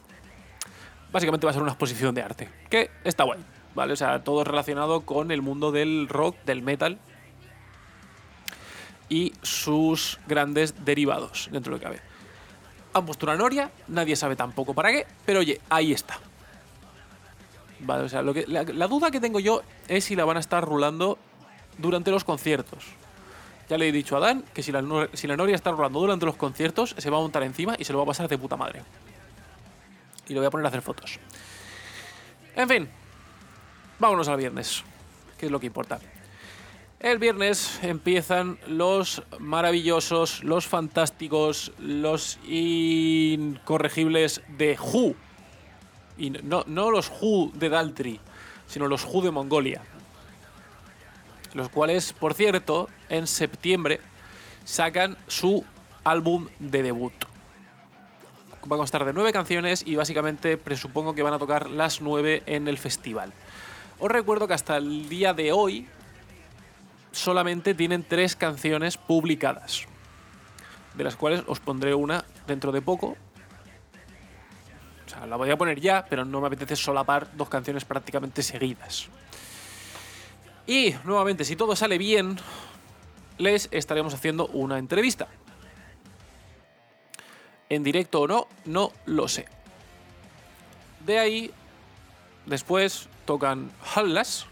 Básicamente 1.10 1.46
va 1.46 1.50
a 1.50 1.54
ser 1.54 1.62
una 1.62 1.72
exposición 1.72 2.14
de 2.14 2.22
arte. 2.22 2.50
Que 2.68 2.90
está 3.04 3.24
guay, 3.24 3.40
¿vale? 3.74 3.94
O 3.94 3.96
sea, 3.96 4.22
todo 4.22 4.44
relacionado 4.44 5.00
con 5.00 5.30
el 5.30 5.40
mundo 5.40 5.72
del 5.72 6.08
rock, 6.08 6.36
del 6.44 6.60
metal. 6.60 6.98
Y 9.08 9.32
sus 9.40 10.20
grandes 10.28 10.84
derivados, 10.84 11.48
dentro 11.50 11.72
de 11.72 11.78
lo 11.78 11.80
que 11.80 11.84
cabe. 11.84 12.02
Han 12.92 13.06
puesto 13.06 13.24
una 13.24 13.36
noria, 13.36 13.70
nadie 13.88 14.14
sabe 14.14 14.36
tampoco 14.36 14.74
para 14.74 14.90
qué, 14.90 15.06
pero 15.24 15.40
oye, 15.40 15.58
ahí 15.70 15.92
está. 15.92 16.18
Vale, 17.80 18.04
o 18.04 18.08
sea, 18.08 18.22
lo 18.22 18.34
que, 18.34 18.46
la, 18.46 18.64
duda 18.64 19.10
que 19.10 19.20
tengo 19.20 19.40
yo 19.40 19.62
es 19.88 20.04
si 20.04 20.16
la 20.16 20.24
van 20.24 20.36
a 20.36 20.40
estar 20.40 20.64
rulando 20.64 21.18
durante 21.78 22.10
los 22.10 22.24
conciertos. 22.24 22.84
Ya 23.68 23.78
le 23.78 23.88
he 23.88 23.92
dicho 23.92 24.16
a 24.16 24.20
Dan 24.20 24.44
que 24.52 24.62
si 24.62 24.72
la, 24.72 25.08
si 25.14 25.26
la 25.26 25.36
Noria 25.36 25.54
está 25.54 25.70
rulando 25.70 26.00
durante 26.00 26.26
los 26.26 26.36
conciertos, 26.36 26.94
se 26.98 27.10
va 27.10 27.18
a 27.18 27.20
montar 27.20 27.42
encima 27.42 27.76
y 27.78 27.84
se 27.84 27.92
lo 27.92 27.98
va 27.98 28.04
a 28.04 28.08
pasar 28.08 28.28
de 28.28 28.36
puta 28.36 28.56
madre. 28.56 28.82
Y 30.28 30.34
lo 30.34 30.40
voy 30.40 30.46
a 30.46 30.50
poner 30.50 30.66
a 30.66 30.68
hacer 30.68 30.82
fotos. 30.82 31.18
En 32.54 32.68
fin, 32.68 32.88
vámonos 33.98 34.28
al 34.28 34.36
viernes, 34.36 34.82
que 35.38 35.46
es 35.46 35.52
lo 35.52 35.60
que 35.60 35.66
importa. 35.66 35.98
El 37.00 37.18
viernes 37.18 37.78
empiezan 37.82 38.58
los 38.66 39.22
maravillosos, 39.38 40.44
los 40.44 40.66
fantásticos, 40.66 41.72
los 41.78 42.38
incorregibles 42.44 44.42
de 44.48 44.78
Who. 44.78 45.14
Y 46.20 46.30
no, 46.30 46.64
no 46.66 46.90
los 46.90 47.10
Who 47.20 47.50
de 47.54 47.70
Daltry, 47.70 48.20
sino 48.66 48.86
los 48.86 49.06
Who 49.06 49.22
de 49.22 49.30
Mongolia. 49.30 49.82
Los 51.54 51.70
cuales, 51.70 52.12
por 52.12 52.34
cierto, 52.34 52.88
en 53.08 53.26
septiembre 53.26 54.00
sacan 54.64 55.16
su 55.26 55.64
álbum 56.04 56.48
de 56.58 56.82
debut. 56.82 57.14
Va 58.70 58.76
a 58.76 58.78
constar 58.78 59.06
de 59.06 59.14
nueve 59.14 59.32
canciones 59.32 59.82
y 59.86 59.96
básicamente 59.96 60.58
presupongo 60.58 61.14
que 61.14 61.22
van 61.22 61.32
a 61.32 61.38
tocar 61.38 61.70
las 61.70 62.02
nueve 62.02 62.42
en 62.44 62.68
el 62.68 62.76
festival. 62.76 63.32
Os 63.98 64.10
recuerdo 64.10 64.46
que 64.46 64.54
hasta 64.54 64.76
el 64.76 65.08
día 65.08 65.32
de 65.32 65.52
hoy 65.52 65.88
solamente 67.12 67.74
tienen 67.74 68.04
tres 68.06 68.36
canciones 68.36 68.98
publicadas, 68.98 69.86
de 70.94 71.04
las 71.04 71.16
cuales 71.16 71.42
os 71.46 71.60
pondré 71.60 71.94
una 71.94 72.26
dentro 72.46 72.72
de 72.72 72.82
poco. 72.82 73.16
La 75.28 75.36
voy 75.36 75.50
a 75.50 75.56
poner 75.56 75.80
ya, 75.80 76.04
pero 76.08 76.24
no 76.24 76.40
me 76.40 76.46
apetece 76.46 76.76
solapar 76.76 77.28
dos 77.36 77.48
canciones 77.48 77.84
prácticamente 77.84 78.42
seguidas. 78.42 79.08
Y 80.66 80.94
nuevamente, 81.04 81.44
si 81.44 81.56
todo 81.56 81.74
sale 81.74 81.98
bien, 81.98 82.36
les 83.38 83.68
estaremos 83.72 84.14
haciendo 84.14 84.46
una 84.48 84.78
entrevista. 84.78 85.28
En 87.68 87.82
directo 87.82 88.22
o 88.22 88.28
no, 88.28 88.48
no 88.66 88.92
lo 89.06 89.28
sé. 89.28 89.46
De 91.06 91.18
ahí, 91.18 91.50
después 92.46 93.08
tocan 93.24 93.70
Hallas 93.94 94.46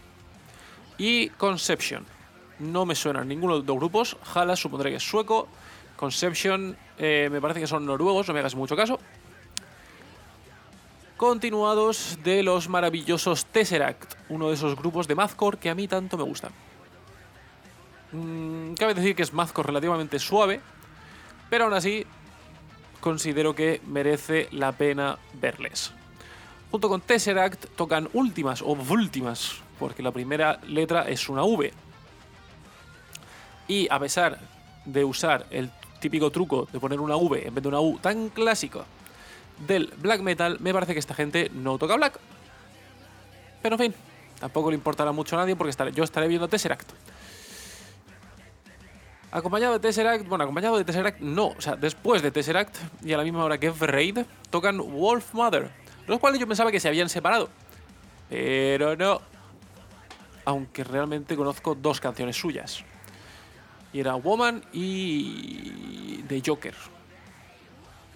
y 0.97 1.29
Conception. 1.29 2.05
No 2.59 2.85
me 2.85 2.95
suenan 2.95 3.27
ninguno 3.27 3.53
de 3.53 3.59
los 3.59 3.65
dos 3.65 3.77
grupos. 3.77 4.17
Hallas 4.33 4.59
supondré 4.59 4.89
que 4.89 4.97
es 4.97 5.03
sueco. 5.03 5.47
Conception 5.95 6.77
eh, 6.97 7.29
me 7.31 7.41
parece 7.41 7.59
que 7.59 7.67
son 7.67 7.85
noruegos, 7.85 8.27
no 8.27 8.33
me 8.33 8.39
hagas 8.39 8.55
mucho 8.55 8.75
caso. 8.75 8.99
Continuados 11.19 12.17
de 12.23 12.43
los 12.43 12.69
maravillosos 12.69 13.45
Tesseract, 13.47 14.13
uno 14.29 14.47
de 14.47 14.53
esos 14.53 14.77
grupos 14.77 15.05
de 15.05 15.15
Mathcore 15.15 15.57
que 15.57 15.69
a 15.69 15.75
mí 15.75 15.85
tanto 15.85 16.15
me 16.15 16.23
gustan. 16.23 16.53
Mm, 18.13 18.75
cabe 18.75 18.93
decir 18.93 19.17
que 19.17 19.23
es 19.23 19.33
Mathcore 19.33 19.67
relativamente 19.67 20.17
suave, 20.17 20.61
pero 21.49 21.65
aún 21.65 21.73
así 21.73 22.05
considero 23.01 23.53
que 23.53 23.81
merece 23.85 24.47
la 24.53 24.71
pena 24.71 25.19
verles. 25.33 25.91
Junto 26.71 26.87
con 26.87 27.01
Tesseract 27.01 27.65
tocan 27.75 28.07
últimas 28.13 28.61
o 28.61 28.67
últimas, 28.67 29.57
porque 29.77 30.01
la 30.01 30.11
primera 30.11 30.61
letra 30.67 31.01
es 31.09 31.27
una 31.27 31.43
V. 31.43 31.73
Y 33.67 33.89
a 33.91 33.99
pesar 33.99 34.39
de 34.85 35.03
usar 35.03 35.47
el 35.49 35.69
típico 35.99 36.31
truco 36.31 36.69
de 36.71 36.79
poner 36.79 37.01
una 37.01 37.17
V 37.17 37.45
en 37.45 37.53
vez 37.53 37.61
de 37.61 37.67
una 37.67 37.81
U 37.81 37.99
tan 38.01 38.29
clásico 38.29 38.85
del 39.65 39.93
black 39.97 40.21
metal, 40.21 40.57
me 40.59 40.73
parece 40.73 40.93
que 40.93 40.99
esta 40.99 41.13
gente 41.13 41.49
no 41.53 41.77
toca 41.77 41.95
black. 41.95 42.19
Pero 43.61 43.75
en 43.75 43.79
fin, 43.79 43.93
tampoco 44.39 44.69
le 44.69 44.75
importará 44.75 45.11
mucho 45.11 45.35
a 45.35 45.39
nadie 45.39 45.55
porque 45.55 45.71
estaré, 45.71 45.91
yo 45.91 46.03
estaré 46.03 46.27
viendo 46.27 46.47
Tesseract. 46.47 46.89
Acompañado 49.31 49.73
de 49.73 49.79
Tesseract, 49.79 50.27
bueno, 50.27 50.43
acompañado 50.43 50.77
de 50.77 50.83
Tesseract, 50.83 51.19
no, 51.19 51.49
o 51.49 51.61
sea, 51.61 51.75
después 51.75 52.23
de 52.23 52.31
Tesseract 52.31 52.75
y 53.03 53.13
a 53.13 53.17
la 53.17 53.23
misma 53.23 53.43
hora 53.43 53.59
que 53.59 53.69
Raid, 53.69 54.19
tocan 54.49 54.77
Wolf 54.77 55.33
Mother, 55.33 55.69
los 56.07 56.19
cuales 56.19 56.39
yo 56.39 56.47
pensaba 56.47 56.71
que 56.71 56.79
se 56.79 56.87
habían 56.87 57.09
separado. 57.09 57.49
Pero 58.29 58.95
no. 58.95 59.21
Aunque 60.45 60.83
realmente 60.83 61.35
conozco 61.35 61.75
dos 61.75 61.99
canciones 61.99 62.37
suyas. 62.37 62.83
Y 63.91 63.99
era 63.99 64.15
Woman 64.15 64.63
y 64.71 66.23
The 66.27 66.41
Joker. 66.45 66.75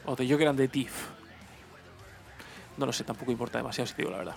O 0.05 0.15
The 0.15 0.27
Joker 0.27 0.47
and 0.47 0.57
the 0.57 0.67
Thief. 0.67 0.91
No 2.77 2.85
lo 2.85 2.93
sé, 2.93 3.03
tampoco 3.03 3.31
importa 3.31 3.57
demasiado 3.57 3.87
si 3.87 3.93
te 3.93 4.01
digo 4.01 4.11
la 4.11 4.17
verdad. 4.17 4.35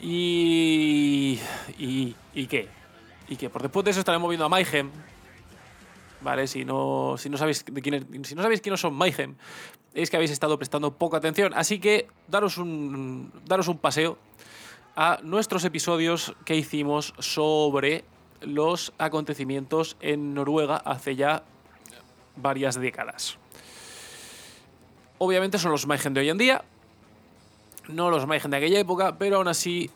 Y. 0.00 1.38
¿Y, 1.78 2.16
y 2.34 2.46
qué? 2.46 2.68
¿Y 3.28 3.36
qué? 3.36 3.50
Por 3.50 3.62
después 3.62 3.84
de 3.84 3.92
eso 3.92 4.00
estaremos 4.00 4.28
viendo 4.28 4.44
a 4.44 4.48
Mayhem. 4.48 4.90
Vale, 6.20 6.46
si 6.46 6.64
no, 6.64 7.14
si 7.16 7.30
no 7.30 7.38
sabéis 7.38 7.64
de 7.64 7.80
quién 7.80 8.24
si 8.24 8.34
no 8.34 8.42
sabéis 8.42 8.60
quiénes 8.60 8.80
son 8.80 8.94
Mayhem, 8.94 9.36
es 9.94 10.10
que 10.10 10.16
habéis 10.16 10.30
estado 10.30 10.58
prestando 10.58 10.96
poca 10.96 11.16
atención. 11.16 11.52
Así 11.54 11.80
que 11.80 12.08
daros 12.28 12.58
un, 12.58 13.32
daros 13.46 13.68
un 13.68 13.78
paseo 13.78 14.18
a 14.96 15.18
nuestros 15.22 15.64
episodios 15.64 16.34
que 16.44 16.56
hicimos 16.56 17.14
sobre 17.18 18.04
los 18.42 18.92
acontecimientos 18.98 19.96
en 20.00 20.34
Noruega 20.34 20.76
hace 20.76 21.16
ya 21.16 21.42
varias 22.36 22.78
décadas. 22.78 23.39
Obviamente 25.22 25.58
son 25.58 25.70
los 25.70 25.86
Mayhem 25.86 26.14
de 26.14 26.20
hoy 26.20 26.30
en 26.30 26.38
día, 26.38 26.64
no 27.88 28.08
los 28.08 28.26
Mayhem 28.26 28.50
de 28.50 28.56
aquella 28.56 28.80
época, 28.80 29.18
pero 29.18 29.36
aún 29.36 29.48
así 29.48 29.90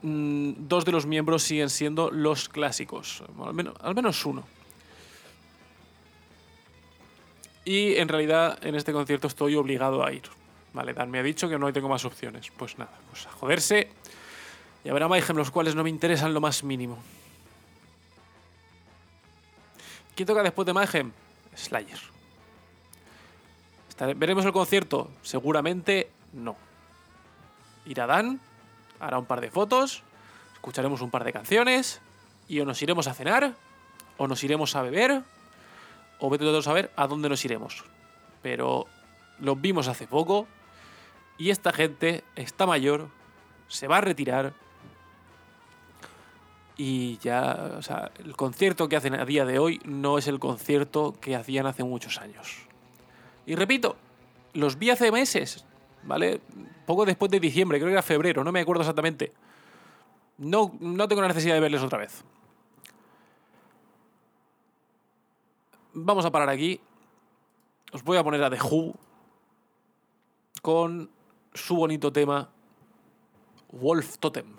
mmm, 0.00 0.52
dos 0.56 0.86
de 0.86 0.92
los 0.92 1.04
miembros 1.04 1.42
siguen 1.42 1.68
siendo 1.68 2.10
los 2.10 2.48
clásicos, 2.48 3.22
al 3.38 3.94
menos, 3.94 4.24
uno. 4.24 4.44
Y 7.66 7.96
en 7.96 8.08
realidad 8.08 8.58
en 8.64 8.74
este 8.74 8.94
concierto 8.94 9.26
estoy 9.26 9.56
obligado 9.56 10.02
a 10.02 10.10
ir. 10.10 10.22
Vale, 10.72 10.94
Dan 10.94 11.10
me 11.10 11.18
ha 11.18 11.22
dicho 11.22 11.50
que 11.50 11.58
no 11.58 11.70
tengo 11.70 11.90
más 11.90 12.06
opciones. 12.06 12.50
Pues 12.56 12.78
nada, 12.78 12.92
pues 13.10 13.26
a 13.26 13.30
joderse. 13.30 13.90
Y 14.84 14.88
a 14.88 14.94
Mayhem, 14.94 15.36
los 15.36 15.50
cuales 15.50 15.74
no 15.74 15.84
me 15.84 15.90
interesan 15.90 16.32
lo 16.32 16.40
más 16.40 16.64
mínimo. 16.64 16.98
¿Quién 20.16 20.26
toca 20.26 20.42
después 20.42 20.64
de 20.64 20.72
Mayhem? 20.72 21.12
Slayer. 21.54 22.11
¿Veremos 24.16 24.44
el 24.44 24.52
concierto? 24.52 25.10
Seguramente 25.22 26.10
no. 26.32 26.56
Irá 27.86 28.06
Dan, 28.06 28.40
hará 28.98 29.18
un 29.18 29.26
par 29.26 29.40
de 29.40 29.50
fotos, 29.50 30.02
escucharemos 30.54 31.00
un 31.02 31.10
par 31.10 31.24
de 31.24 31.32
canciones 31.32 32.00
y 32.48 32.60
o 32.60 32.64
nos 32.64 32.82
iremos 32.82 33.06
a 33.06 33.14
cenar 33.14 33.54
o 34.16 34.26
nos 34.26 34.42
iremos 34.42 34.74
a 34.74 34.82
beber 34.82 35.22
o 36.18 36.30
vete 36.30 36.44
todos 36.44 36.66
a 36.68 36.72
ver 36.72 36.90
a 36.96 37.06
dónde 37.06 37.28
nos 37.28 37.44
iremos. 37.44 37.84
Pero 38.42 38.86
los 39.38 39.60
vimos 39.60 39.88
hace 39.88 40.06
poco 40.06 40.46
y 41.38 41.50
esta 41.50 41.72
gente 41.72 42.24
está 42.34 42.66
mayor, 42.66 43.08
se 43.68 43.86
va 43.86 43.98
a 43.98 44.00
retirar 44.00 44.52
y 46.76 47.18
ya, 47.18 47.74
o 47.78 47.82
sea, 47.82 48.10
el 48.18 48.34
concierto 48.34 48.88
que 48.88 48.96
hacen 48.96 49.14
a 49.14 49.24
día 49.24 49.44
de 49.44 49.58
hoy 49.58 49.80
no 49.84 50.18
es 50.18 50.26
el 50.26 50.40
concierto 50.40 51.14
que 51.20 51.36
hacían 51.36 51.66
hace 51.66 51.84
muchos 51.84 52.18
años. 52.18 52.71
Y 53.46 53.54
repito, 53.54 53.96
los 54.54 54.78
vi 54.78 54.90
hace 54.90 55.10
meses, 55.10 55.64
¿vale? 56.04 56.40
Poco 56.86 57.04
después 57.04 57.30
de 57.30 57.40
diciembre, 57.40 57.78
creo 57.78 57.88
que 57.88 57.94
era 57.94 58.02
febrero, 58.02 58.44
no 58.44 58.52
me 58.52 58.60
acuerdo 58.60 58.82
exactamente. 58.82 59.32
No, 60.38 60.72
no 60.80 61.08
tengo 61.08 61.22
la 61.22 61.28
necesidad 61.28 61.54
de 61.54 61.60
verles 61.60 61.82
otra 61.82 61.98
vez. 61.98 62.24
Vamos 65.94 66.24
a 66.24 66.30
parar 66.30 66.48
aquí. 66.48 66.80
Os 67.92 68.02
voy 68.02 68.16
a 68.16 68.24
poner 68.24 68.42
a 68.42 68.50
The 68.50 68.58
Who 68.62 68.94
con 70.62 71.10
su 71.52 71.76
bonito 71.76 72.10
tema 72.12 72.48
Wolf 73.72 74.18
Totem. 74.18 74.56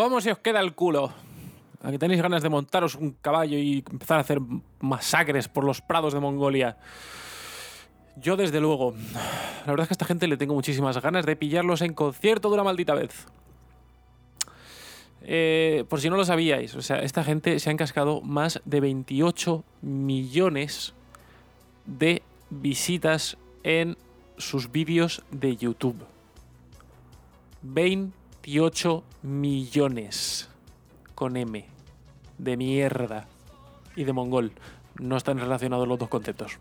¿Cómo 0.00 0.22
se 0.22 0.32
os 0.32 0.38
queda 0.38 0.60
el 0.60 0.72
culo? 0.72 1.12
¿A 1.82 1.92
tenéis 1.92 2.22
ganas 2.22 2.42
de 2.42 2.48
montaros 2.48 2.94
un 2.94 3.10
caballo 3.20 3.58
y 3.58 3.84
empezar 3.92 4.16
a 4.16 4.22
hacer 4.22 4.40
masacres 4.80 5.46
por 5.46 5.62
los 5.62 5.82
prados 5.82 6.14
de 6.14 6.20
Mongolia? 6.20 6.78
Yo, 8.16 8.38
desde 8.38 8.62
luego, 8.62 8.94
la 9.66 9.72
verdad 9.72 9.82
es 9.82 9.88
que 9.88 9.92
a 9.92 9.96
esta 9.96 10.06
gente 10.06 10.26
le 10.26 10.38
tengo 10.38 10.54
muchísimas 10.54 10.98
ganas 11.02 11.26
de 11.26 11.36
pillarlos 11.36 11.82
en 11.82 11.92
concierto 11.92 12.48
de 12.48 12.54
una 12.54 12.64
maldita 12.64 12.94
vez. 12.94 13.26
Eh, 15.20 15.84
por 15.90 16.00
si 16.00 16.08
no 16.08 16.16
lo 16.16 16.24
sabíais, 16.24 16.74
o 16.76 16.80
sea, 16.80 17.00
esta 17.02 17.22
gente 17.22 17.58
se 17.58 17.68
ha 17.68 17.72
encascado 17.74 18.22
más 18.22 18.62
de 18.64 18.80
28 18.80 19.64
millones 19.82 20.94
de 21.84 22.22
visitas 22.48 23.36
en 23.64 23.98
sus 24.38 24.72
vídeos 24.72 25.22
de 25.30 25.58
YouTube. 25.58 26.06
28 28.42 29.04
millones 29.22 30.48
con 31.14 31.36
M 31.36 31.64
de 32.38 32.56
mierda 32.56 33.26
y 33.96 34.04
de 34.04 34.12
mongol. 34.12 34.52
No 34.98 35.16
están 35.16 35.38
relacionados 35.38 35.86
los 35.86 35.98
dos 35.98 36.08
conceptos. 36.08 36.58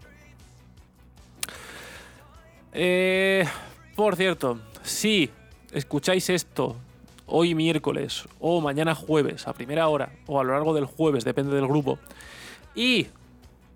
Eh, 2.73 3.45
por 3.95 4.15
cierto, 4.15 4.59
si 4.83 5.29
escucháis 5.71 6.29
esto 6.29 6.75
hoy 7.25 7.55
miércoles 7.55 8.27
o 8.39 8.59
mañana 8.61 8.93
jueves 8.93 9.47
a 9.47 9.53
primera 9.53 9.87
hora 9.87 10.11
o 10.27 10.39
a 10.39 10.43
lo 10.43 10.53
largo 10.53 10.73
del 10.73 10.85
jueves, 10.85 11.23
depende 11.23 11.55
del 11.55 11.67
grupo, 11.67 11.97
y 12.75 13.07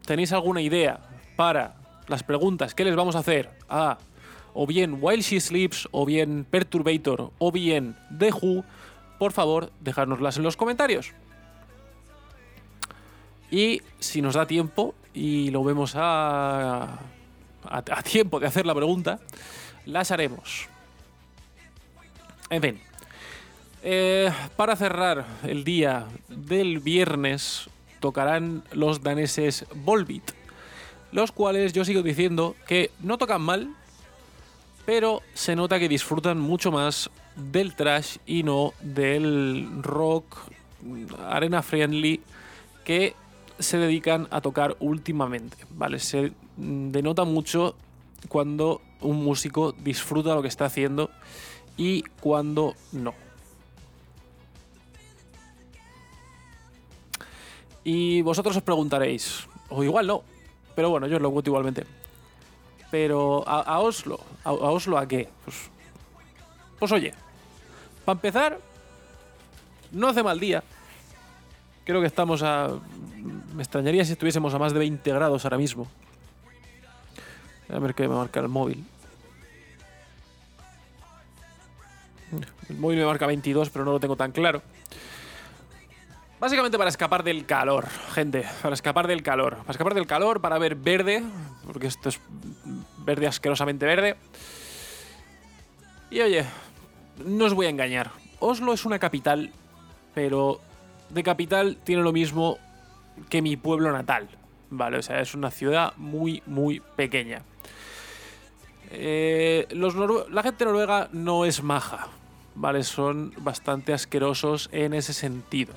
tenéis 0.06 0.34
alguna 0.34 0.62
idea 0.62 1.00
para 1.36 1.76
las 2.08 2.24
preguntas 2.24 2.76
que 2.76 2.84
les 2.84 2.96
vamos 2.96 3.16
a 3.16 3.20
hacer 3.20 3.50
a 3.70 3.98
o 4.54 4.68
bien 4.68 4.98
While 5.02 5.22
She 5.22 5.40
Sleeps 5.40 5.88
o 5.92 6.06
bien 6.06 6.46
Perturbator 6.50 7.32
o 7.38 7.52
bien 7.52 7.96
The 8.18 8.32
Who, 8.32 8.64
por 9.20 9.32
favor, 9.32 9.72
dejárnoslas 9.80 10.38
en 10.38 10.44
los 10.44 10.58
comentarios. 10.58 11.12
Y 13.52 13.82
si 14.00 14.22
nos 14.22 14.36
da 14.36 14.48
tiempo 14.48 14.96
y 15.14 15.52
lo 15.52 15.64
vemos 15.64 15.94
a, 15.96 17.00
a, 17.70 18.04
tiempo 18.04 18.40
de 18.40 18.48
hacer 18.48 18.66
la 18.66 18.74
pregunta, 18.74 19.20
las 19.86 20.12
haremos. 20.12 20.68
En 22.50 22.62
fin. 22.62 22.82
Eh, 23.84 24.32
para 24.56 24.76
cerrar 24.76 25.26
el 25.44 25.64
día 25.64 26.08
del 26.30 26.80
viernes 26.80 27.70
tocarán 28.00 28.64
los 28.72 29.04
daneses 29.04 29.66
Volbeat, 29.76 30.32
los 31.12 31.32
cuales 31.32 31.74
yo 31.74 31.84
sigo 31.84 32.02
diciendo 32.02 32.56
que 32.66 32.92
no 33.02 33.18
tocan 33.18 33.42
mal, 33.42 33.76
pero 34.86 35.22
se 35.34 35.56
nota 35.56 35.80
que 35.80 35.90
disfrutan 35.90 36.40
mucho 36.40 36.72
más 36.72 37.10
del 37.36 37.76
trash 37.76 38.18
y 38.26 38.44
no 38.44 38.74
del 38.82 39.70
rock 39.82 40.38
arena 41.26 41.62
friendly 41.62 42.22
que 42.84 43.16
se 43.60 43.78
dedican 43.78 44.28
a 44.32 44.42
tocar 44.42 44.76
últimamente, 44.80 45.58
¿vale? 45.72 46.00
Se 46.00 46.34
denota 46.58 47.24
mucho 47.24 47.76
cuando 48.28 48.82
un 49.02 49.24
músico 49.24 49.72
disfruta 49.72 50.36
lo 50.36 50.42
que 50.42 50.48
está 50.48 50.66
haciendo 50.66 51.10
y 51.78 52.04
cuando 52.20 52.76
no. 52.92 53.14
Y 57.86 58.22
vosotros 58.22 58.56
os 58.56 58.64
preguntaréis, 58.64 59.48
o 59.70 59.84
igual 59.84 60.08
no, 60.08 60.24
pero 60.76 60.90
bueno, 60.90 61.08
yo 61.08 61.18
os 61.18 61.22
lo 61.22 61.32
cuento 61.32 61.50
igualmente. 61.50 62.03
Pero 62.94 63.44
a, 63.48 63.80
Oslo, 63.80 64.20
a, 64.44 64.52
Oslo 64.54 65.00
a 65.00 65.08
qué? 65.08 65.28
Pues, 65.44 65.58
pues 66.78 66.92
oye, 66.92 67.12
para 68.06 68.18
empezar, 68.18 68.60
no 69.92 70.10
hace 70.10 70.22
mal 70.22 70.40
día. 70.40 70.64
Creo 71.86 72.02
que 72.02 72.06
estamos 72.06 72.44
a... 72.44 72.70
Me 73.56 73.64
extrañaría 73.64 74.06
si 74.06 74.12
estuviésemos 74.12 74.54
a 74.54 74.60
más 74.60 74.74
de 74.74 74.80
20 74.80 75.12
grados 75.12 75.44
ahora 75.44 75.58
mismo. 75.58 75.88
A 77.68 77.80
ver 77.80 77.96
qué 77.96 78.08
me 78.08 78.14
marca 78.14 78.40
el 78.42 78.48
móvil. 78.48 78.86
El 82.70 82.78
móvil 82.78 83.00
me 83.00 83.06
marca 83.06 83.26
22, 83.26 83.72
pero 83.72 83.86
no 83.86 83.94
lo 83.94 84.00
tengo 84.00 84.16
tan 84.16 84.32
claro. 84.32 84.62
Básicamente 86.44 86.78
para 86.78 86.90
escapar 86.90 87.24
del 87.24 87.46
calor, 87.46 87.88
gente. 88.14 88.44
Para 88.62 88.74
escapar 88.74 89.08
del 89.08 89.24
calor. 89.24 89.56
Para 89.60 89.72
escapar 89.72 89.94
del 89.94 90.06
calor, 90.06 90.42
para 90.42 90.58
ver 90.58 90.76
verde. 90.76 91.24
Porque 91.66 91.88
esto 91.88 92.10
es 92.10 92.20
verde 92.98 93.28
asquerosamente 93.28 93.86
verde. 93.86 94.18
Y 96.12 96.20
oye, 96.20 96.44
no 97.24 97.46
os 97.46 97.54
voy 97.54 97.68
a 97.68 97.70
engañar. 97.70 98.12
Oslo 98.42 98.74
es 98.74 98.84
una 98.84 99.00
capital, 99.00 99.54
pero 100.14 100.60
de 101.12 101.24
capital 101.24 101.78
tiene 101.82 102.04
lo 102.04 102.12
mismo 102.12 102.58
que 103.30 103.42
mi 103.42 103.56
pueblo 103.56 103.94
natal. 103.94 104.28
Vale, 104.70 104.98
o 104.98 105.02
sea, 105.02 105.22
es 105.22 105.36
una 105.36 105.50
ciudad 105.50 105.94
muy, 105.96 106.44
muy 106.46 106.82
pequeña. 106.98 107.42
Eh, 108.92 109.66
la 109.72 110.44
gente 110.44 110.66
noruega 110.66 111.08
no 111.14 111.46
es 111.46 111.64
maja, 111.64 112.10
¿vale? 112.54 112.84
Son 112.84 113.34
bastante 113.38 113.94
asquerosos 113.94 114.68
en 114.74 114.94
ese 114.94 115.14
sentido. 115.14 115.74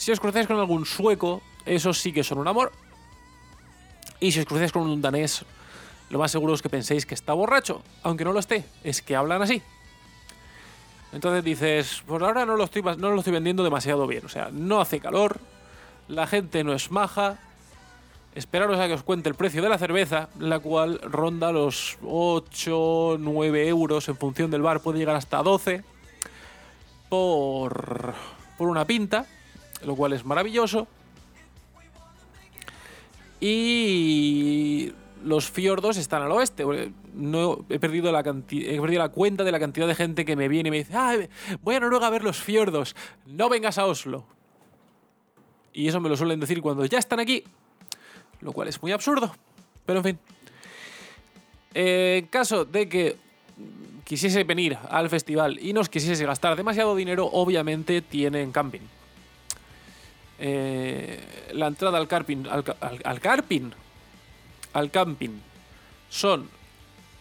Si 0.00 0.10
os 0.10 0.18
cruzáis 0.18 0.46
con 0.46 0.56
algún 0.56 0.86
sueco, 0.86 1.42
esos 1.66 1.98
sí 2.00 2.10
que 2.10 2.24
son 2.24 2.38
un 2.38 2.48
amor. 2.48 2.72
Y 4.18 4.32
si 4.32 4.40
os 4.40 4.46
cruzáis 4.46 4.72
con 4.72 4.88
un 4.88 5.02
danés, 5.02 5.44
lo 6.08 6.18
más 6.18 6.30
seguro 6.30 6.54
es 6.54 6.62
que 6.62 6.70
penséis 6.70 7.04
que 7.04 7.12
está 7.12 7.34
borracho, 7.34 7.82
aunque 8.02 8.24
no 8.24 8.32
lo 8.32 8.40
esté, 8.40 8.64
es 8.82 9.02
que 9.02 9.14
hablan 9.14 9.42
así. 9.42 9.60
Entonces 11.12 11.44
dices, 11.44 12.02
por 12.06 12.24
ahora 12.24 12.46
no 12.46 12.56
lo 12.56 12.64
estoy, 12.64 12.80
no 12.80 13.10
lo 13.10 13.18
estoy 13.18 13.34
vendiendo 13.34 13.62
demasiado 13.62 14.06
bien. 14.06 14.24
O 14.24 14.30
sea, 14.30 14.48
no 14.50 14.80
hace 14.80 15.00
calor, 15.00 15.38
la 16.08 16.26
gente 16.26 16.64
no 16.64 16.72
es 16.72 16.90
maja. 16.90 17.38
Esperaros 18.34 18.80
a 18.80 18.86
que 18.86 18.94
os 18.94 19.02
cuente 19.02 19.28
el 19.28 19.34
precio 19.34 19.60
de 19.60 19.68
la 19.68 19.76
cerveza, 19.76 20.30
la 20.38 20.60
cual 20.60 20.98
ronda 21.02 21.52
los 21.52 21.98
8, 22.02 23.18
9 23.20 23.68
euros 23.68 24.08
en 24.08 24.16
función 24.16 24.50
del 24.50 24.62
bar, 24.62 24.80
puede 24.80 24.98
llegar 24.98 25.16
hasta 25.16 25.42
12 25.42 25.84
por, 27.10 28.14
por 28.56 28.68
una 28.68 28.86
pinta 28.86 29.26
lo 29.84 29.96
cual 29.96 30.12
es 30.12 30.24
maravilloso. 30.24 30.86
Y 33.40 34.92
los 35.24 35.50
fiordos 35.50 35.96
están 35.96 36.22
al 36.22 36.32
oeste. 36.32 36.64
No, 37.14 37.64
he, 37.68 37.78
perdido 37.78 38.12
la 38.12 38.20
he 38.20 38.80
perdido 38.80 38.98
la 38.98 39.08
cuenta 39.08 39.44
de 39.44 39.52
la 39.52 39.58
cantidad 39.58 39.86
de 39.86 39.94
gente 39.94 40.24
que 40.24 40.36
me 40.36 40.48
viene 40.48 40.68
y 40.68 40.70
me 40.70 40.78
dice, 40.78 40.92
ah, 40.94 41.16
voy 41.62 41.74
a 41.74 41.80
Noruega 41.80 42.06
a 42.06 42.10
ver 42.10 42.22
los 42.22 42.38
fiordos, 42.38 42.94
no 43.26 43.48
vengas 43.48 43.78
a 43.78 43.86
Oslo. 43.86 44.24
Y 45.72 45.88
eso 45.88 46.00
me 46.00 46.08
lo 46.08 46.16
suelen 46.16 46.40
decir 46.40 46.60
cuando 46.60 46.84
ya 46.84 46.98
están 46.98 47.20
aquí, 47.20 47.44
lo 48.40 48.52
cual 48.52 48.68
es 48.68 48.80
muy 48.82 48.92
absurdo. 48.92 49.34
Pero 49.86 50.00
en 50.00 50.04
fin. 50.04 50.18
En 51.72 52.26
caso 52.26 52.64
de 52.64 52.88
que 52.88 53.16
quisiese 54.04 54.42
venir 54.44 54.76
al 54.88 55.08
festival 55.08 55.58
y 55.60 55.72
nos 55.72 55.88
quisiese 55.88 56.24
gastar 56.26 56.56
demasiado 56.56 56.96
dinero, 56.96 57.26
obviamente 57.32 58.02
tienen 58.02 58.50
camping. 58.50 58.99
Eh, 60.42 61.20
la 61.52 61.66
entrada 61.66 61.98
al 61.98 62.08
carping, 62.08 62.46
al, 62.48 63.20
carping, 63.20 63.72
al 64.72 64.90
camping, 64.90 65.38
son 66.08 66.48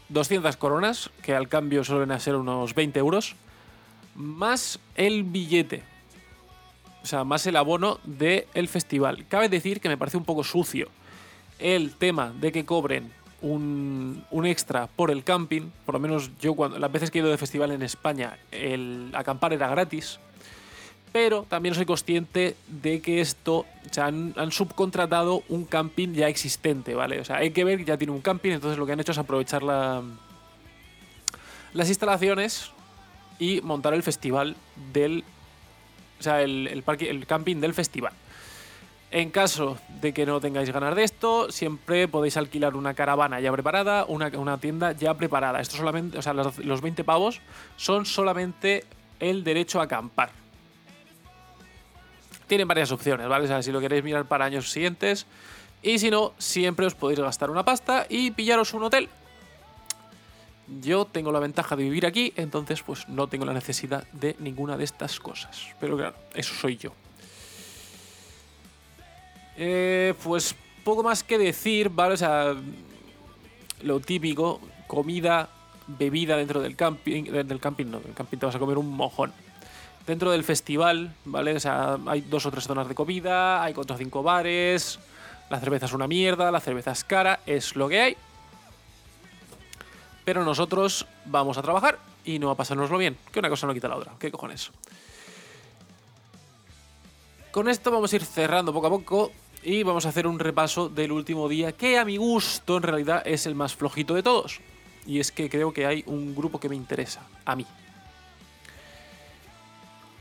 200 0.08 0.56
coronas, 0.56 1.10
que 1.22 1.36
al 1.36 1.50
cambio 1.50 1.84
suelen 1.84 2.18
ser 2.22 2.36
unos 2.36 2.74
20 2.74 2.98
euros, 2.98 3.36
más 4.16 4.80
el 4.96 5.24
billete. 5.24 5.84
O 7.04 7.06
sea, 7.06 7.26
más 7.26 7.46
el 7.46 7.58
abono 7.58 8.00
del 8.06 8.68
festival. 8.70 9.26
Cabe 9.28 9.50
decir 9.50 9.82
que 9.82 9.90
me 9.90 9.98
parece 9.98 10.18
un 10.18 10.26
poco 10.26 10.44
sucio 10.46 10.88
el 11.60 11.96
tema 11.96 12.34
de 12.40 12.54
que 12.54 12.66
cobren 12.66 13.12
un, 13.42 14.24
un, 14.32 14.46
extra 14.46 14.88
por 14.88 15.12
el 15.12 15.26
camping. 15.26 15.72
Por 15.86 15.96
lo 15.96 16.00
menos 16.00 16.32
yo, 16.40 16.56
cuando 16.56 16.80
las 16.80 16.92
veces 16.92 17.12
que 17.12 17.20
he 17.20 17.22
ido 17.22 17.32
de 17.32 17.38
festival 17.38 17.72
en 17.72 17.82
España, 17.82 18.38
el 18.52 19.12
acampar 19.14 19.52
era 19.52 19.68
gratis 19.68 20.20
pero 21.12 21.44
también 21.48 21.76
soy 21.76 21.86
consciente 21.86 22.56
de 22.68 23.02
que 23.02 23.22
esto, 23.22 23.60
o 23.60 23.94
sea, 23.94 24.06
han, 24.06 24.52
subcontratado 24.52 25.44
un 25.50 25.66
camping 25.66 26.14
ya 26.14 26.28
existente, 26.28 26.94
¿vale? 26.94 27.20
O 27.20 27.26
sea, 27.26 27.38
hay 27.38 27.52
que 27.52 27.64
ver 27.64 27.80
que 27.80 27.86
ya 27.86 27.98
tiene 27.98 28.14
un 28.14 28.22
camping, 28.22 28.52
entonces 28.52 28.78
lo 28.78 28.86
que 28.86 28.94
han 28.94 29.00
hecho 29.00 29.12
es 29.12 29.18
aprovechar 29.18 29.64
la, 29.64 30.04
las 31.74 31.88
instalaciones 31.90 32.72
y 33.40 33.62
montar 33.62 33.94
el 33.94 34.04
festival 34.04 34.56
del. 34.94 35.24
O 36.20 36.24
sea, 36.24 36.42
el, 36.42 36.84
parque, 36.84 37.10
el 37.10 37.26
camping 37.26 37.58
del 37.58 37.74
festival. 37.74 38.14
En 39.12 39.32
caso 39.32 39.80
de 40.02 40.14
que 40.14 40.26
no 40.26 40.40
tengáis 40.40 40.70
ganas 40.70 40.96
de 40.96 41.04
esto, 41.04 41.52
siempre 41.52 42.08
podéis 42.08 42.38
alquilar 42.38 42.76
una 42.76 42.94
caravana 42.94 43.40
ya 43.40 43.52
preparada, 43.52 44.06
una, 44.06 44.28
una 44.38 44.60
tienda 44.60 44.92
ya 44.92 45.16
preparada. 45.16 45.62
Esto 45.62 45.78
solamente, 45.78 46.20
o 46.20 46.22
sea, 46.22 46.34
los, 46.34 46.60
los 46.60 46.82
20 46.82 47.04
pavos 47.04 47.42
son 47.76 48.06
solamente 48.06 48.84
el 49.20 49.44
derecho 49.44 49.80
a 49.80 49.86
acampar 49.86 50.39
tienen 52.50 52.68
varias 52.68 52.92
opciones, 52.92 53.30
¿vale? 53.30 53.46
O 53.46 53.48
sea, 53.48 53.64
si 53.64 53.72
lo 53.72 53.80
queréis 53.80 54.04
mirar 54.04 54.26
para 54.26 54.44
años 54.44 54.70
siguientes. 54.70 55.26
Y 55.82 56.00
si 56.00 56.12
no, 56.12 56.34
siempre 56.38 56.86
os 56.86 56.96
podéis 56.96 57.22
gastar 57.22 57.50
una 57.50 57.64
pasta 57.64 58.06
y 58.10 58.32
pillaros 58.32 58.74
un 58.74 58.84
hotel. 58.84 59.08
Yo 60.82 61.06
tengo 61.06 61.32
la 61.32 61.40
ventaja 61.40 61.76
de 61.76 61.84
vivir 61.84 62.06
aquí, 62.06 62.34
entonces 62.36 62.84
pues 62.84 63.08
no 63.08 63.28
tengo 63.28 63.46
la 63.46 63.54
necesidad 63.54 64.06
de 64.12 64.36
ninguna 64.40 64.76
de 64.76 64.84
estas 64.84 65.20
cosas. 65.20 65.68
Pero 65.80 65.96
claro, 65.96 66.16
eso 66.34 66.54
soy 66.54 66.76
yo. 66.76 66.92
Eh, 69.56 70.14
pues 70.24 70.56
poco 70.84 71.02
más 71.02 71.24
que 71.24 71.38
decir, 71.38 71.90
¿vale? 71.90 72.16
O 72.16 72.18
sea, 72.18 72.56
lo 73.84 74.00
típico, 74.00 74.60
comida, 74.88 75.50
bebida 75.88 76.36
dentro 76.36 76.62
del 76.62 76.76
camping, 76.76 77.24
del 77.24 77.60
camping 77.60 77.86
no, 77.86 78.00
del 78.00 78.14
camping 78.14 78.38
te 78.38 78.46
vas 78.46 78.56
a 78.56 78.60
comer 78.60 78.78
un 78.78 78.90
mojón. 78.90 79.32
Dentro 80.06 80.32
del 80.32 80.44
festival, 80.44 81.14
¿vale? 81.26 81.56
O 81.56 81.60
sea, 81.60 81.98
hay 82.08 82.22
dos 82.22 82.46
o 82.46 82.52
tres 82.52 82.64
zonas 82.64 82.88
de 82.88 82.96
comida, 82.96 83.64
hay 83.64 83.74
cuatro 83.74 83.96
o 83.96 84.00
cinco 84.00 84.24
bares, 84.24 85.00
la 85.50 85.60
cerveza 85.60 85.86
es 85.86 85.94
una 85.94 86.08
mierda, 86.08 86.52
la 86.52 86.60
cerveza 86.60 86.92
es 86.92 87.04
cara, 87.04 87.40
es 87.46 87.76
lo 87.76 87.88
que 87.88 88.02
hay. 88.02 88.18
Pero 90.26 90.44
nosotros 90.44 91.06
vamos 91.26 91.58
a 91.58 91.62
trabajar 91.62 92.00
y 92.26 92.40
no 92.40 92.50
a 92.50 92.56
pasárnoslo 92.56 92.98
bien, 92.98 93.18
que 93.32 93.40
una 93.40 93.50
cosa 93.50 93.68
no 93.68 93.74
quita 93.74 93.88
la 93.88 93.96
otra, 93.96 94.14
¿qué 94.20 94.32
cojones? 94.32 94.72
Con 97.52 97.68
esto 97.68 97.90
vamos 97.90 98.14
a 98.14 98.16
ir 98.16 98.24
cerrando 98.24 98.72
poco 98.72 98.88
a 98.88 98.90
poco 98.92 99.32
y 99.64 99.84
vamos 99.84 100.06
a 100.06 100.10
hacer 100.10 100.28
un 100.28 100.40
repaso 100.40 100.88
del 100.88 101.12
último 101.12 101.50
día, 101.50 101.72
que 101.72 101.98
a 101.98 102.06
mi 102.06 102.18
gusto 102.18 102.78
en 102.78 102.84
realidad 102.84 103.24
es 103.26 103.46
el 103.46 103.56
más 103.56 103.76
flojito 103.76 104.14
de 104.14 104.24
todos. 104.24 104.62
Y 105.06 105.20
es 105.20 105.32
que 105.32 105.50
creo 105.50 105.74
que 105.74 105.86
hay 105.86 106.04
un 106.06 106.36
grupo 106.36 106.60
que 106.60 106.70
me 106.70 106.76
interesa, 106.76 107.22
a 107.46 107.56
mí. 107.56 107.66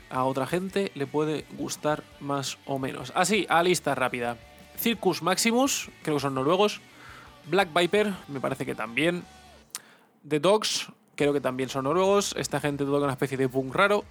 A 0.09 0.23
otra 0.23 0.47
gente 0.47 0.91
le 0.95 1.07
puede 1.07 1.45
gustar 1.57 2.03
más 2.19 2.57
o 2.65 2.79
menos. 2.79 3.11
Así, 3.15 3.45
a 3.49 3.61
lista 3.63 3.95
rápida. 3.95 4.37
Circus 4.77 5.21
Maximus, 5.21 5.89
creo 6.01 6.17
que 6.17 6.21
son 6.21 6.35
noruegos. 6.35 6.81
Black 7.45 7.69
Viper, 7.73 8.13
me 8.27 8.39
parece 8.39 8.65
que 8.65 8.75
también. 8.75 9.23
The 10.27 10.39
Dogs, 10.39 10.87
creo 11.15 11.33
que 11.33 11.41
también 11.41 11.69
son 11.69 11.83
noruegos. 11.83 12.33
Esta 12.37 12.59
gente 12.59 12.85
toca 12.85 13.03
una 13.03 13.13
especie 13.13 13.37
de 13.37 13.49
punk 13.49 13.73
raro. 13.75 14.03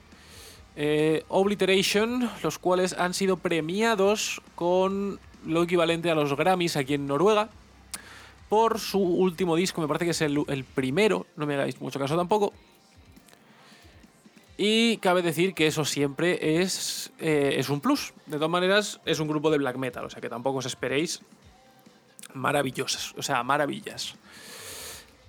Eh, 0.76 1.24
Obliteration, 1.28 2.30
los 2.42 2.58
cuales 2.58 2.92
han 2.92 3.14
sido 3.14 3.36
premiados 3.36 4.40
con 4.54 5.18
lo 5.44 5.62
equivalente 5.62 6.10
a 6.10 6.14
los 6.14 6.36
Grammys 6.36 6.76
aquí 6.76 6.94
en 6.94 7.06
Noruega 7.06 7.48
por 8.48 8.78
su 8.78 9.00
último 9.00 9.56
disco, 9.56 9.80
me 9.80 9.88
parece 9.88 10.06
que 10.06 10.10
es 10.12 10.20
el, 10.22 10.42
el 10.48 10.64
primero, 10.64 11.26
no 11.36 11.46
me 11.46 11.54
hagáis 11.54 11.80
mucho 11.80 11.98
caso 11.98 12.16
tampoco. 12.16 12.52
Y 14.60 14.96
cabe 14.96 15.22
decir 15.22 15.54
que 15.54 15.68
eso 15.68 15.84
siempre 15.84 16.60
es, 16.60 17.12
eh, 17.20 17.54
es 17.58 17.68
un 17.68 17.80
plus. 17.80 18.12
De 18.26 18.36
todas 18.36 18.50
maneras, 18.50 19.00
es 19.06 19.20
un 19.20 19.28
grupo 19.28 19.52
de 19.52 19.58
black 19.58 19.76
metal, 19.76 20.04
o 20.04 20.10
sea 20.10 20.20
que 20.20 20.28
tampoco 20.28 20.58
os 20.58 20.66
esperéis 20.66 21.22
maravillosas, 22.34 23.14
o 23.16 23.22
sea, 23.22 23.44
maravillas. 23.44 24.16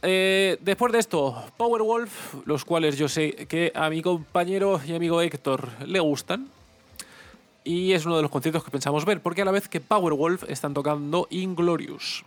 Eh, 0.01 0.57
después 0.61 0.91
de 0.91 0.97
esto, 0.97 1.43
Powerwolf, 1.57 2.35
los 2.45 2.65
cuales 2.65 2.97
yo 2.97 3.07
sé 3.07 3.47
que 3.47 3.71
a 3.75 3.91
mi 3.91 4.01
compañero 4.01 4.81
y 4.85 4.95
amigo 4.95 5.21
Héctor 5.21 5.69
le 5.85 5.99
gustan. 5.99 6.49
Y 7.63 7.91
es 7.91 8.07
uno 8.07 8.15
de 8.15 8.23
los 8.23 8.31
conciertos 8.31 8.63
que 8.63 8.71
pensamos 8.71 9.05
ver, 9.05 9.21
porque 9.21 9.43
a 9.43 9.45
la 9.45 9.51
vez 9.51 9.67
que 9.67 9.79
Powerwolf 9.79 10.43
están 10.49 10.73
tocando 10.73 11.27
Inglorious. 11.29 12.25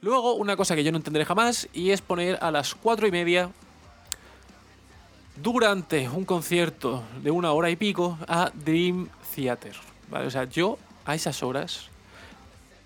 Luego, 0.00 0.34
una 0.34 0.56
cosa 0.56 0.74
que 0.74 0.82
yo 0.82 0.90
no 0.90 0.98
entenderé 0.98 1.24
jamás, 1.26 1.68
y 1.72 1.90
es 1.90 2.00
poner 2.00 2.38
a 2.40 2.50
las 2.50 2.74
cuatro 2.74 3.06
y 3.06 3.12
media, 3.12 3.50
durante 5.36 6.08
un 6.08 6.24
concierto 6.24 7.02
de 7.22 7.30
una 7.30 7.52
hora 7.52 7.70
y 7.70 7.76
pico, 7.76 8.18
a 8.28 8.50
Dream 8.54 9.08
Theater. 9.34 9.74
¿Vale? 10.08 10.26
O 10.26 10.30
sea, 10.30 10.44
yo 10.44 10.78
a 11.04 11.14
esas 11.14 11.42
horas, 11.42 11.88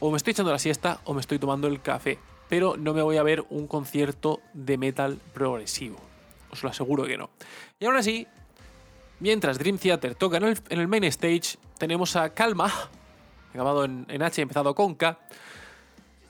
o 0.01 0.11
me 0.11 0.17
estoy 0.17 0.33
echando 0.33 0.53
la 0.53 0.59
siesta 0.59 1.01
o 1.05 1.15
me 1.15 1.21
estoy 1.21 1.39
tomando 1.39 1.67
el 1.67 1.81
café 1.81 2.19
pero 2.49 2.77
no 2.77 2.95
me 2.95 3.03
voy 3.03 3.17
a 3.19 3.23
ver 3.23 3.45
un 3.51 3.67
concierto 3.67 4.41
de 4.55 4.79
metal 4.79 5.19
progresivo. 5.35 5.99
Os 6.51 6.63
lo 6.63 6.71
aseguro 6.71 7.05
que 7.05 7.17
no. 7.17 7.31
Y 7.79 7.85
aún 7.85 7.97
así, 7.97 8.27
mientras 9.21 9.59
Dream 9.59 9.79
Theater 9.79 10.15
toca 10.15 10.39
en 10.39 10.57
el, 10.71 10.89
main 10.89 11.05
stage, 11.05 11.59
tenemos 11.77 12.17
a 12.17 12.31
Calma, 12.31 12.73
acabado 13.53 13.85
en, 13.85 14.07
en 14.09 14.23
H 14.23 14.41
empezado 14.41 14.75
con 14.75 14.95
K, 14.95 15.19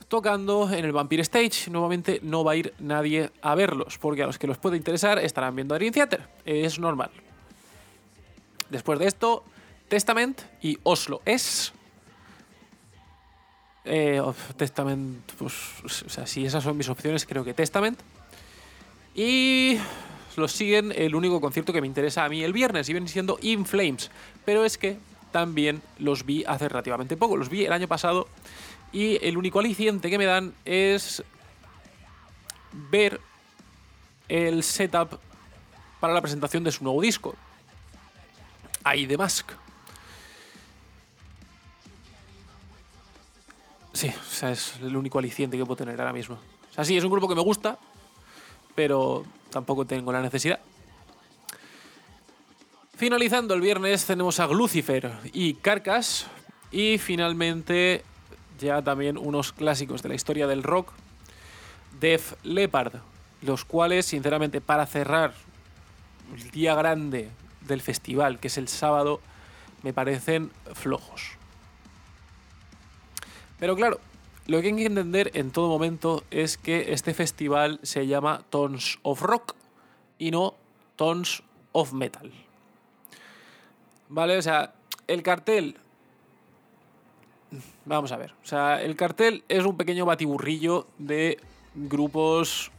tocando 0.09 0.71
en 0.71 0.85
el 0.85 0.93
Vampire 0.93 1.23
Stage. 1.23 1.71
Nuevamente 1.71 2.21
no 2.23 2.45
va 2.45 2.53
a 2.53 2.57
ir 2.57 2.75
nadie 2.79 3.31
a 3.43 3.55
verlos, 3.55 3.99
porque 3.99 4.23
a 4.23 4.27
los 4.27 4.39
que 4.39 4.47
los 4.47 4.59
puede 4.59 4.77
interesar 4.77 5.19
estarán 5.19 5.55
viendo 5.55 5.75
Dream 5.75 5.93
Theater. 5.93 6.23
Es 6.45 6.79
normal. 6.79 7.11
Después 8.71 8.99
de 8.99 9.07
esto, 9.07 9.45
Testament 9.89 10.43
y 10.63 10.79
Oslo 10.83 11.23
es 11.25 11.73
eh, 13.85 14.21
Testament, 14.57 15.33
pues, 15.39 15.55
o 15.85 15.89
sea, 15.89 16.27
si 16.27 16.45
esas 16.45 16.63
son 16.63 16.77
mis 16.77 16.89
opciones, 16.89 17.25
creo 17.25 17.45
que 17.45 17.55
Testament. 17.55 17.99
Y 19.15 19.79
los 20.37 20.53
siguen 20.53 20.93
el 20.95 21.15
único 21.15 21.41
concierto 21.41 21.73
que 21.73 21.81
me 21.81 21.87
interesa 21.87 22.25
a 22.25 22.29
mí 22.29 22.45
el 22.45 22.53
viernes 22.53 22.89
y 22.89 22.93
viene 22.93 23.09
siendo 23.09 23.39
In 23.43 23.65
Flames. 23.65 24.11
Pero 24.45 24.65
es 24.65 24.79
que 24.79 24.99
también 25.33 25.83
los 25.99 26.25
vi 26.25 26.45
hace 26.47 26.69
relativamente 26.69 27.17
poco, 27.17 27.37
los 27.37 27.49
vi 27.49 27.65
el 27.65 27.73
año 27.73 27.89
pasado 27.89 28.29
y 28.93 29.25
el 29.25 29.37
único 29.37 29.61
aliciente 29.61 30.11
que 30.11 30.19
me 30.19 30.25
dan 30.25 30.55
es 30.65 31.23
ver 32.73 33.21
el 34.29 34.63
setup 34.63 35.19
para 36.01 36.15
la 36.15 36.21
presentación 36.21 36.65
de 36.65 36.73
su 36.73 36.85
nuevo 36.85 37.01
disco. 37.01 37.35
Ahí 38.85 39.07
de 39.07 39.17
Mask. 39.17 39.51
Sí, 43.93 44.09
o 44.09 44.33
sea, 44.33 44.53
es 44.53 44.77
el 44.81 44.97
único 44.97 45.19
aliciente 45.19 45.57
que 45.57 45.65
puedo 45.65 45.77
tener 45.77 46.01
ahora 46.01 46.13
mismo. 46.13 46.37
O 46.71 46.75
sea, 46.75 46.85
sí, 46.85 46.97
es 46.97 47.03
un 47.03 47.11
grupo 47.11 47.29
que 47.29 47.35
me 47.35 47.43
gusta, 47.43 47.79
pero 48.75 49.25
tampoco 49.51 49.85
tengo 49.85 50.13
la 50.13 50.23
necesidad. 50.23 50.61
Finalizando 52.97 53.55
el 53.55 53.61
viernes 53.61 54.05
tenemos 54.07 54.39
a 54.41 54.47
Lucifer 54.47 55.13
y 55.33 55.55
Carcass. 55.55 56.27
Y 56.71 56.99
finalmente 56.99 58.05
ya 58.59 58.83
también 58.83 59.17
unos 59.17 59.53
clásicos 59.53 60.03
de 60.03 60.11
la 60.11 60.15
historia 60.15 60.47
del 60.47 60.63
rock, 60.63 60.93
Def 62.01 62.35
Leppard, 62.43 62.95
los 63.43 63.65
cuales, 63.65 64.07
sinceramente, 64.07 64.61
para 64.61 64.87
cerrar 64.87 65.35
el 66.35 66.51
día 66.51 66.75
grande 66.75 67.31
del 67.63 67.81
festival, 67.81 68.39
que 68.39 68.49
es 68.49 68.59
el 68.59 68.69
sábado, 68.69 69.21
me 69.83 69.93
parecen 69.93 70.51
flojos. 70.75 71.33
Pero 73.59 73.77
claro, 73.77 74.01
lo 74.47 74.61
que 74.61 74.69
hay 74.69 74.77
que 74.77 74.87
entender 74.87 75.31
en 75.35 75.51
todo 75.51 75.69
momento 75.69 76.25
es 76.31 76.57
que 76.57 76.93
este 76.93 77.15
festival 77.15 77.81
se 77.83 78.07
llama 78.07 78.43
Tons 78.51 78.99
of 79.03 79.23
Rock 79.23 79.55
y 80.19 80.31
no 80.31 80.55
Tons 80.97 81.43
of 81.73 81.93
Metal. 81.93 82.33
¿Vale? 84.09 84.39
O 84.39 84.43
sea, 84.43 84.75
el 85.07 85.23
cartel... 85.23 85.77
Vamos 87.85 88.13
a 88.13 88.17
ver. 88.17 88.33
O 88.43 88.47
sea, 88.47 88.83
el 88.83 88.97
cartel 88.97 89.45
es 89.49 89.65
un 89.65 89.77
pequeño 89.77 90.05
batiburrillo 90.05 90.87
de 90.99 91.39
grupos 91.75 92.71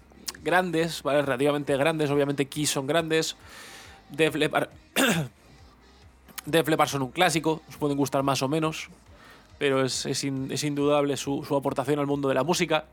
grandes, 0.44 1.04
¿vale? 1.04 1.22
Relativamente 1.22 1.76
grandes. 1.78 2.10
Obviamente 2.12 2.48
Kiss 2.48 2.72
son 2.72 2.88
grandes. 2.88 3.36
Def 4.10 4.36
Leppard... 4.36 4.70
Def 6.46 6.68
Leppard 6.68 6.90
son 6.90 7.02
un 7.04 7.12
clásico. 7.12 7.62
Os 7.70 7.78
pueden 7.78 7.98
gustar 7.98 8.24
más 8.24 8.42
o 8.42 8.48
menos 8.48 8.90
pero 9.60 9.84
es, 9.86 10.06
es, 10.08 10.24
indudable 10.24 11.18
su, 11.18 11.46
aportación 11.56 12.00
al 12.00 12.08
mundo 12.08 12.30
de 12.30 12.34
la 12.34 12.44
música. 12.44 12.86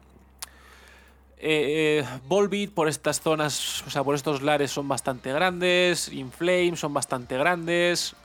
Eh, 1.38 2.04
eh, 2.04 2.68
por 2.74 2.88
estas 2.88 3.20
zonas, 3.20 3.82
o 3.86 3.90
sea, 3.90 4.02
por 4.02 4.14
estos 4.14 4.42
lares 4.42 4.72
son 4.72 4.88
bastante 4.88 5.32
grandes, 5.32 6.12
Inflame 6.12 6.76
son 6.76 6.92
bastante 6.92 7.38
grandes. 7.38 8.16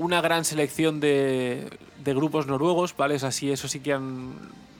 Una 0.00 0.22
gran 0.22 0.46
selección 0.46 0.98
de, 0.98 1.68
de 2.02 2.14
grupos 2.14 2.46
noruegos, 2.46 2.96
¿vale? 2.96 3.16
Es 3.16 3.22
así, 3.22 3.52
eso 3.52 3.68
sí 3.68 3.80
que 3.80 3.92
han, 3.92 4.32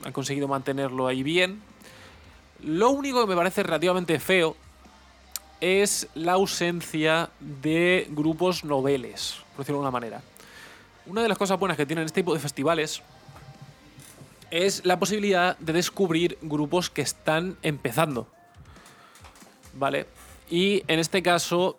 han 0.03 0.13
conseguido 0.13 0.49
mantenerlo 0.49 1.07
ahí 1.07 1.23
bien. 1.23 1.61
Lo 2.63 2.89
único 2.89 3.21
que 3.21 3.27
me 3.27 3.37
parece 3.37 3.63
relativamente 3.63 4.19
feo 4.19 4.57
es 5.61 6.09
la 6.15 6.33
ausencia 6.33 7.29
de 7.39 8.07
grupos 8.09 8.65
noveles, 8.65 9.43
por 9.51 9.59
decirlo 9.59 9.83
de 9.83 9.87
alguna 9.87 9.91
manera. 9.91 10.23
Una 11.05 11.21
de 11.21 11.29
las 11.29 11.37
cosas 11.37 11.59
buenas 11.59 11.77
que 11.77 11.85
tienen 11.85 12.07
este 12.07 12.23
tipo 12.23 12.33
de 12.33 12.41
festivales 12.41 13.03
es 14.51 14.87
la 14.87 14.99
posibilidad 14.99 15.59
de 15.59 15.75
descubrir 15.75 16.39
grupos 16.41 16.89
que 16.89 17.03
están 17.03 17.59
empezando. 17.61 18.27
¿Vale? 19.75 20.07
Y 20.49 20.83
en 20.89 20.99
este 20.99 21.23
caso 21.23 21.77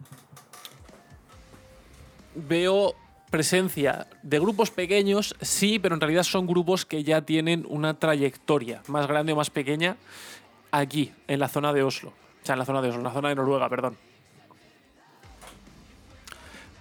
veo 2.36 2.96
presencia 3.32 4.08
de 4.22 4.40
grupos 4.40 4.70
pequeños, 4.70 5.36
sí, 5.42 5.80
pero 5.80 5.96
en 5.96 6.02
realidad 6.02 6.24
son 6.24 6.46
grupos 6.46 6.86
que 6.86 7.04
ya 7.04 7.22
tienen 7.22 7.66
una 7.68 7.98
trayectoria 7.98 8.84
más 8.88 9.08
grande 9.08 9.32
o 9.32 9.38
más 9.38 9.50
pequeña 9.50 9.96
aquí, 10.70 11.12
en 11.28 11.40
la 11.40 11.48
zona 11.48 11.74
de 11.74 11.82
Oslo. 11.82 12.10
O 12.10 12.46
sea, 12.46 12.54
en 12.54 12.60
la 12.60 12.66
zona 12.66 12.82
de 12.82 12.90
Oslo, 12.90 13.00
en 13.00 13.06
la 13.06 13.14
zona 13.14 13.30
de 13.30 13.36
Noruega, 13.36 13.70
perdón. 13.70 13.98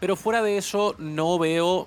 Pero 0.00 0.16
fuera 0.16 0.42
de 0.42 0.58
eso 0.58 0.94
no 0.98 1.38
veo 1.38 1.86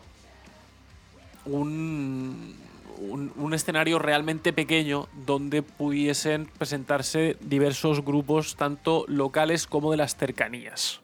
un, 1.46 2.56
un, 3.00 3.34
un 3.36 3.54
escenario 3.54 4.00
realmente 4.00 4.54
pequeño 4.54 5.10
donde 5.26 5.62
pudiesen 5.62 6.50
presentarse 6.58 7.36
diversos 7.42 8.06
grupos, 8.06 8.56
tanto 8.56 9.04
locales 9.08 9.68
como 9.68 9.92
de 9.92 9.98
las 9.98 10.16
cercanías. 10.16 11.03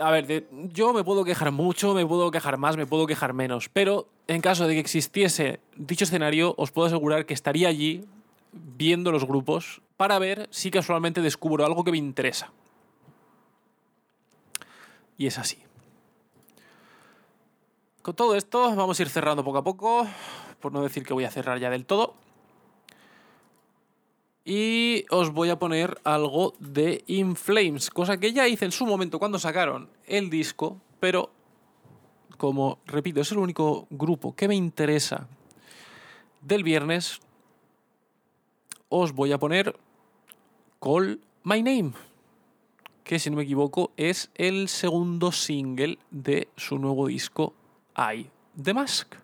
A 0.00 0.10
ver, 0.10 0.48
yo 0.72 0.92
me 0.92 1.04
puedo 1.04 1.24
quejar 1.24 1.52
mucho, 1.52 1.94
me 1.94 2.06
puedo 2.06 2.30
quejar 2.30 2.56
más, 2.56 2.76
me 2.76 2.86
puedo 2.86 3.06
quejar 3.06 3.34
menos, 3.34 3.68
pero 3.68 4.08
en 4.28 4.40
caso 4.40 4.66
de 4.66 4.74
que 4.74 4.80
existiese 4.80 5.60
dicho 5.76 6.04
escenario, 6.04 6.54
os 6.56 6.70
puedo 6.70 6.86
asegurar 6.86 7.26
que 7.26 7.34
estaría 7.34 7.68
allí 7.68 8.04
viendo 8.52 9.12
los 9.12 9.26
grupos 9.26 9.82
para 9.96 10.18
ver 10.18 10.48
si 10.50 10.70
casualmente 10.70 11.20
descubro 11.20 11.66
algo 11.66 11.84
que 11.84 11.92
me 11.92 11.98
interesa. 11.98 12.50
Y 15.18 15.26
es 15.26 15.38
así. 15.38 15.58
Con 18.00 18.14
todo 18.14 18.34
esto, 18.34 18.74
vamos 18.74 18.98
a 18.98 19.02
ir 19.02 19.10
cerrando 19.10 19.44
poco 19.44 19.58
a 19.58 19.64
poco, 19.64 20.06
por 20.60 20.72
no 20.72 20.82
decir 20.82 21.04
que 21.04 21.12
voy 21.12 21.24
a 21.24 21.30
cerrar 21.30 21.58
ya 21.58 21.68
del 21.68 21.84
todo. 21.84 22.14
Y 24.44 25.04
os 25.10 25.30
voy 25.30 25.50
a 25.50 25.58
poner 25.58 26.00
algo 26.04 26.54
de 26.58 27.04
In 27.06 27.36
Flames, 27.36 27.90
cosa 27.90 28.18
que 28.18 28.32
ya 28.32 28.48
hice 28.48 28.64
en 28.64 28.72
su 28.72 28.86
momento 28.86 29.18
cuando 29.18 29.38
sacaron 29.38 29.90
el 30.06 30.30
disco, 30.30 30.80
pero 30.98 31.30
como 32.40 32.78
repito, 32.86 33.20
es 33.20 33.30
el 33.32 33.38
único 33.38 33.86
grupo 33.90 34.34
que 34.34 34.48
me 34.48 34.54
interesa 34.54 35.28
del 36.40 36.64
viernes, 36.64 37.20
os 38.88 39.12
voy 39.12 39.32
a 39.32 39.38
poner 39.38 39.76
Call 40.80 41.20
My 41.44 41.62
Name, 41.62 41.92
que 43.04 43.18
si 43.18 43.28
no 43.28 43.36
me 43.36 43.42
equivoco 43.42 43.92
es 43.98 44.30
el 44.34 44.68
segundo 44.68 45.32
single 45.32 45.98
de 46.10 46.48
su 46.56 46.78
nuevo 46.78 47.08
disco 47.08 47.52
I, 47.94 48.30
The 48.60 48.72
Mask. 48.72 49.16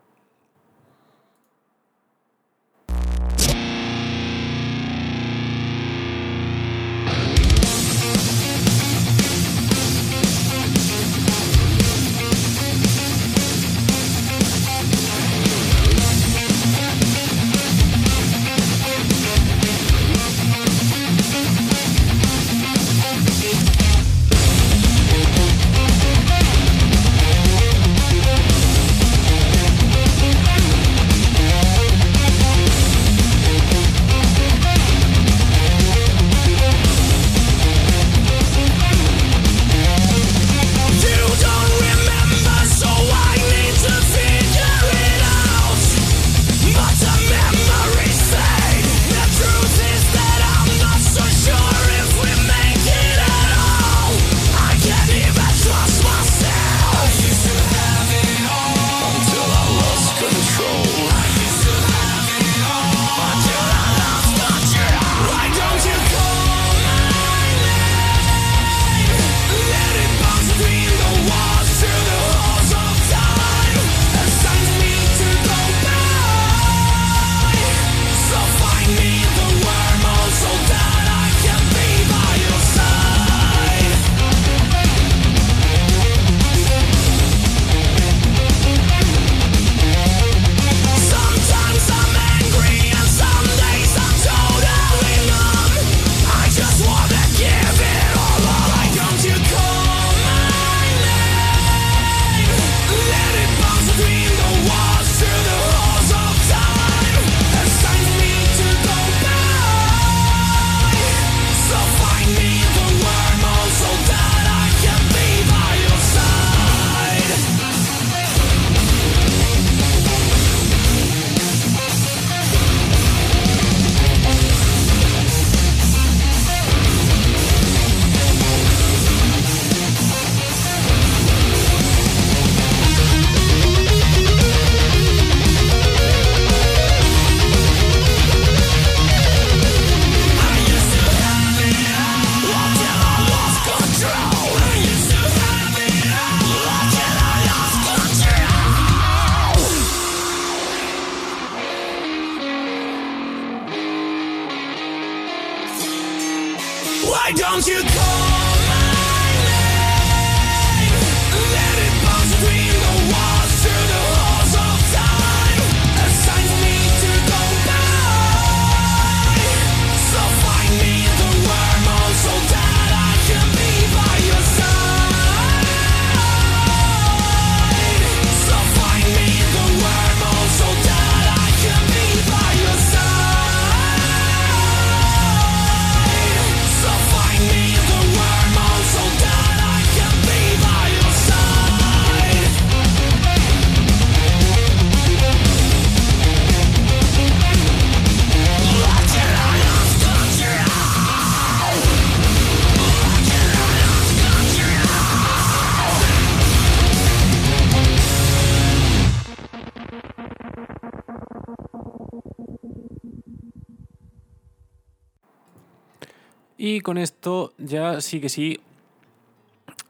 Con 216.86 216.98
esto 216.98 217.52
ya 217.58 218.00
sí 218.00 218.20
que 218.20 218.28
sí. 218.28 218.60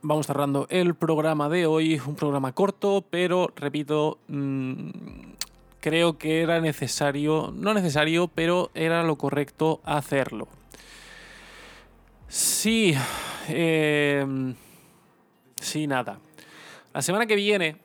Vamos 0.00 0.26
cerrando 0.26 0.66
el 0.70 0.94
programa 0.94 1.50
de 1.50 1.66
hoy. 1.66 2.00
Un 2.06 2.14
programa 2.14 2.52
corto, 2.52 3.04
pero 3.10 3.52
repito, 3.54 4.18
mm, 4.28 4.88
creo 5.80 6.16
que 6.16 6.40
era 6.40 6.58
necesario, 6.62 7.52
no 7.54 7.74
necesario, 7.74 8.28
pero 8.28 8.70
era 8.72 9.02
lo 9.02 9.16
correcto 9.16 9.82
hacerlo. 9.84 10.48
Sí, 12.28 12.94
eh, 13.50 14.54
sí, 15.60 15.86
nada. 15.86 16.18
La 16.94 17.02
semana 17.02 17.26
que 17.26 17.36
viene 17.36 17.76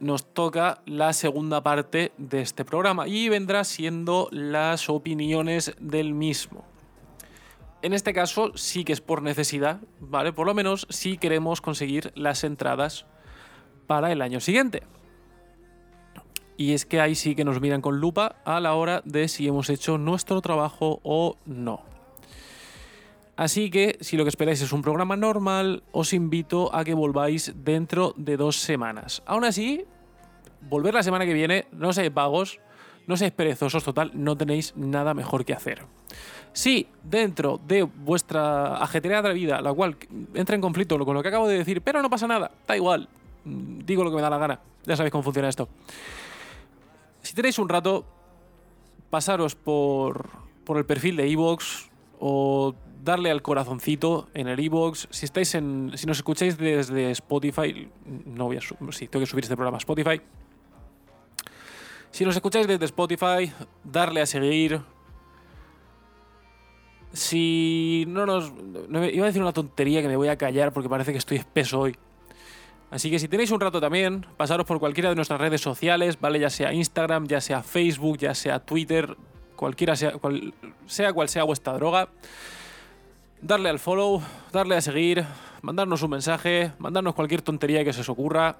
nos 0.00 0.34
toca 0.34 0.82
la 0.84 1.12
segunda 1.12 1.62
parte 1.62 2.10
de 2.18 2.40
este 2.40 2.64
programa 2.64 3.06
y 3.06 3.28
vendrá 3.28 3.62
siendo 3.62 4.26
las 4.32 4.88
opiniones 4.88 5.76
del 5.78 6.12
mismo. 6.12 6.69
En 7.82 7.94
este 7.94 8.12
caso 8.12 8.52
sí 8.56 8.84
que 8.84 8.92
es 8.92 9.00
por 9.00 9.22
necesidad, 9.22 9.80
¿vale? 10.00 10.32
Por 10.32 10.46
lo 10.46 10.54
menos 10.54 10.86
si 10.90 11.16
queremos 11.16 11.60
conseguir 11.60 12.12
las 12.14 12.44
entradas 12.44 13.06
para 13.86 14.12
el 14.12 14.20
año 14.20 14.40
siguiente. 14.40 14.82
Y 16.58 16.74
es 16.74 16.84
que 16.84 17.00
ahí 17.00 17.14
sí 17.14 17.34
que 17.34 17.44
nos 17.44 17.60
miran 17.60 17.80
con 17.80 18.00
lupa 18.00 18.36
a 18.44 18.60
la 18.60 18.74
hora 18.74 19.00
de 19.06 19.28
si 19.28 19.48
hemos 19.48 19.70
hecho 19.70 19.96
nuestro 19.96 20.42
trabajo 20.42 21.00
o 21.02 21.36
no. 21.46 21.82
Así 23.34 23.70
que 23.70 23.96
si 24.02 24.18
lo 24.18 24.24
que 24.24 24.28
esperáis 24.28 24.60
es 24.60 24.74
un 24.74 24.82
programa 24.82 25.16
normal, 25.16 25.82
os 25.92 26.12
invito 26.12 26.74
a 26.74 26.84
que 26.84 26.92
volváis 26.92 27.54
dentro 27.64 28.12
de 28.18 28.36
dos 28.36 28.56
semanas. 28.56 29.22
Aún 29.24 29.46
así, 29.46 29.86
volver 30.60 30.92
la 30.92 31.02
semana 31.02 31.24
que 31.24 31.32
viene, 31.32 31.64
no 31.72 31.94
seáis 31.94 32.12
vagos, 32.12 32.60
no 33.06 33.16
seáis 33.16 33.32
perezosos, 33.32 33.82
total, 33.82 34.12
no 34.14 34.36
tenéis 34.36 34.74
nada 34.76 35.14
mejor 35.14 35.44
que 35.44 35.52
hacer. 35.52 35.84
Si 36.52 36.88
dentro 37.02 37.60
de 37.66 37.82
vuestra 37.82 38.76
ajetreada 38.76 39.32
vida, 39.32 39.60
la 39.60 39.72
cual 39.72 39.96
entra 40.34 40.54
en 40.54 40.60
conflicto 40.60 40.98
con 41.04 41.14
lo 41.14 41.22
que 41.22 41.28
acabo 41.28 41.48
de 41.48 41.58
decir, 41.58 41.82
pero 41.82 42.02
no 42.02 42.10
pasa 42.10 42.26
nada, 42.26 42.50
da 42.66 42.76
igual, 42.76 43.08
mm, 43.44 43.80
digo 43.80 44.04
lo 44.04 44.10
que 44.10 44.16
me 44.16 44.22
da 44.22 44.30
la 44.30 44.38
gana, 44.38 44.60
ya 44.84 44.96
sabéis 44.96 45.12
cómo 45.12 45.22
funciona 45.22 45.48
esto. 45.48 45.68
Si 47.22 47.34
tenéis 47.34 47.58
un 47.58 47.68
rato, 47.68 48.04
pasaros 49.10 49.54
por, 49.54 50.28
por 50.64 50.78
el 50.78 50.86
perfil 50.86 51.16
de 51.16 51.30
Evox 51.30 51.90
o 52.18 52.74
darle 53.04 53.30
al 53.30 53.42
corazoncito 53.42 54.28
en 54.34 54.48
el 54.48 54.60
Evox. 54.60 55.08
Si 55.10 55.24
estáis 55.24 55.54
en, 55.54 55.92
si 55.94 56.06
nos 56.06 56.18
escucháis 56.18 56.56
desde 56.56 57.10
Spotify, 57.10 57.88
no 58.26 58.46
voy 58.46 58.56
a 58.56 58.60
sí, 58.60 59.08
tengo 59.08 59.24
que 59.24 59.30
subir 59.30 59.44
este 59.44 59.56
programa 59.56 59.76
a 59.76 59.78
Spotify. 59.78 60.20
Si 62.10 62.24
nos 62.24 62.34
escucháis 62.34 62.66
desde 62.66 62.84
Spotify, 62.86 63.52
darle 63.84 64.20
a 64.20 64.26
seguir. 64.26 64.80
Si 67.12 68.04
no 68.08 68.26
nos. 68.26 68.52
no 68.88 69.04
iba 69.04 69.24
a 69.24 69.26
decir 69.26 69.42
una 69.42 69.52
tontería 69.52 70.02
que 70.02 70.08
me 70.08 70.16
voy 70.16 70.28
a 70.28 70.36
callar 70.36 70.72
porque 70.72 70.88
parece 70.88 71.12
que 71.12 71.18
estoy 71.18 71.38
espeso 71.38 71.80
hoy. 71.80 71.96
Así 72.90 73.10
que 73.10 73.20
si 73.20 73.28
tenéis 73.28 73.52
un 73.52 73.60
rato 73.60 73.80
también, 73.80 74.26
pasaros 74.36 74.66
por 74.66 74.80
cualquiera 74.80 75.10
de 75.10 75.14
nuestras 75.14 75.40
redes 75.40 75.60
sociales, 75.60 76.18
¿vale? 76.20 76.40
Ya 76.40 76.50
sea 76.50 76.72
Instagram, 76.72 77.28
ya 77.28 77.40
sea 77.40 77.62
Facebook, 77.62 78.18
ya 78.18 78.34
sea 78.34 78.58
Twitter, 78.58 79.16
cualquiera 79.54 79.94
sea, 79.94 80.12
cual, 80.12 80.52
sea 80.86 81.12
cual 81.12 81.28
sea 81.28 81.44
vuestra 81.44 81.74
droga. 81.74 82.08
Darle 83.40 83.68
al 83.68 83.78
follow, 83.78 84.20
darle 84.52 84.76
a 84.76 84.80
seguir, 84.80 85.24
mandarnos 85.62 86.02
un 86.02 86.10
mensaje, 86.10 86.72
mandarnos 86.78 87.14
cualquier 87.14 87.42
tontería 87.42 87.84
que 87.84 87.92
se 87.92 88.00
os 88.00 88.08
ocurra 88.08 88.56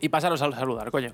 y 0.00 0.08
pasaros 0.08 0.40
a 0.40 0.52
saludar, 0.52 0.90
coño. 0.92 1.12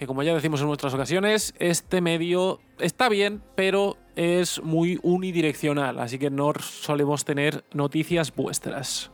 Que 0.00 0.06
como 0.06 0.22
ya 0.22 0.32
decimos 0.32 0.62
en 0.62 0.68
nuestras 0.68 0.94
ocasiones, 0.94 1.52
este 1.58 2.00
medio 2.00 2.58
está 2.78 3.10
bien, 3.10 3.42
pero 3.54 3.98
es 4.16 4.62
muy 4.62 4.98
unidireccional, 5.02 5.98
así 5.98 6.18
que 6.18 6.30
no 6.30 6.54
solemos 6.58 7.26
tener 7.26 7.64
noticias 7.74 8.34
vuestras. 8.34 9.10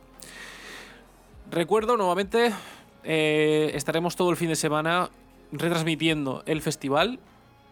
Recuerdo 1.51 1.97
nuevamente, 1.97 2.53
eh, 3.03 3.71
estaremos 3.73 4.15
todo 4.15 4.29
el 4.29 4.37
fin 4.37 4.47
de 4.47 4.55
semana 4.55 5.09
retransmitiendo 5.51 6.43
el 6.45 6.61
festival 6.61 7.19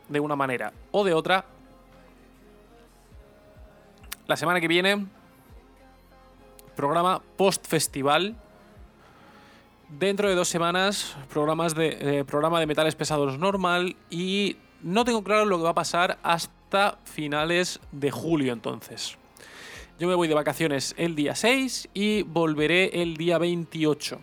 de 0.09 0.19
una 0.19 0.35
manera 0.35 0.73
o 0.91 1.05
de 1.05 1.13
otra. 1.13 1.45
La 4.27 4.35
semana 4.35 4.59
que 4.59 4.67
viene, 4.67 5.05
programa 6.75 7.21
post-festival. 7.37 8.35
Dentro 9.89 10.27
de 10.27 10.35
dos 10.35 10.49
semanas, 10.49 11.15
programas 11.29 11.75
de, 11.75 11.97
eh, 12.19 12.25
programa 12.25 12.59
de 12.59 12.65
metales 12.65 12.95
pesados 12.95 13.37
normal. 13.37 13.95
Y 14.09 14.57
no 14.81 15.05
tengo 15.05 15.23
claro 15.23 15.45
lo 15.45 15.57
que 15.57 15.63
va 15.63 15.69
a 15.69 15.75
pasar 15.75 16.17
hasta 16.23 16.97
finales 17.05 17.79
de 17.91 18.09
julio 18.09 18.51
entonces. 18.51 19.17
Yo 19.99 20.07
me 20.07 20.15
voy 20.15 20.27
de 20.27 20.33
vacaciones 20.33 20.95
el 20.97 21.15
día 21.15 21.35
6 21.35 21.89
y 21.93 22.23
volveré 22.23 23.01
el 23.01 23.15
día 23.15 23.37
28. 23.37 24.19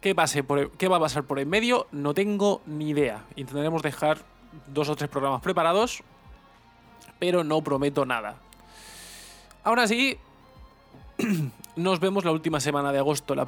¿Qué, 0.00 0.14
pase 0.14 0.44
por 0.44 0.70
¿Qué 0.70 0.86
va 0.86 0.98
a 0.98 1.00
pasar 1.00 1.24
por 1.24 1.40
en 1.40 1.50
medio? 1.50 1.88
No 1.90 2.14
tengo 2.14 2.62
ni 2.64 2.90
idea. 2.90 3.24
Intentaremos 3.34 3.82
dejar 3.82 4.18
dos 4.68 4.88
o 4.88 4.94
tres 4.94 5.10
programas 5.10 5.42
preparados, 5.42 6.02
pero 7.18 7.42
no 7.42 7.60
prometo 7.62 8.06
nada. 8.06 8.36
Aún 9.64 9.80
así, 9.80 10.16
nos 11.78 12.00
vemos 12.00 12.24
la 12.24 12.32
última 12.32 12.60
semana 12.60 12.92
de 12.92 12.98
agosto, 12.98 13.34
la, 13.34 13.46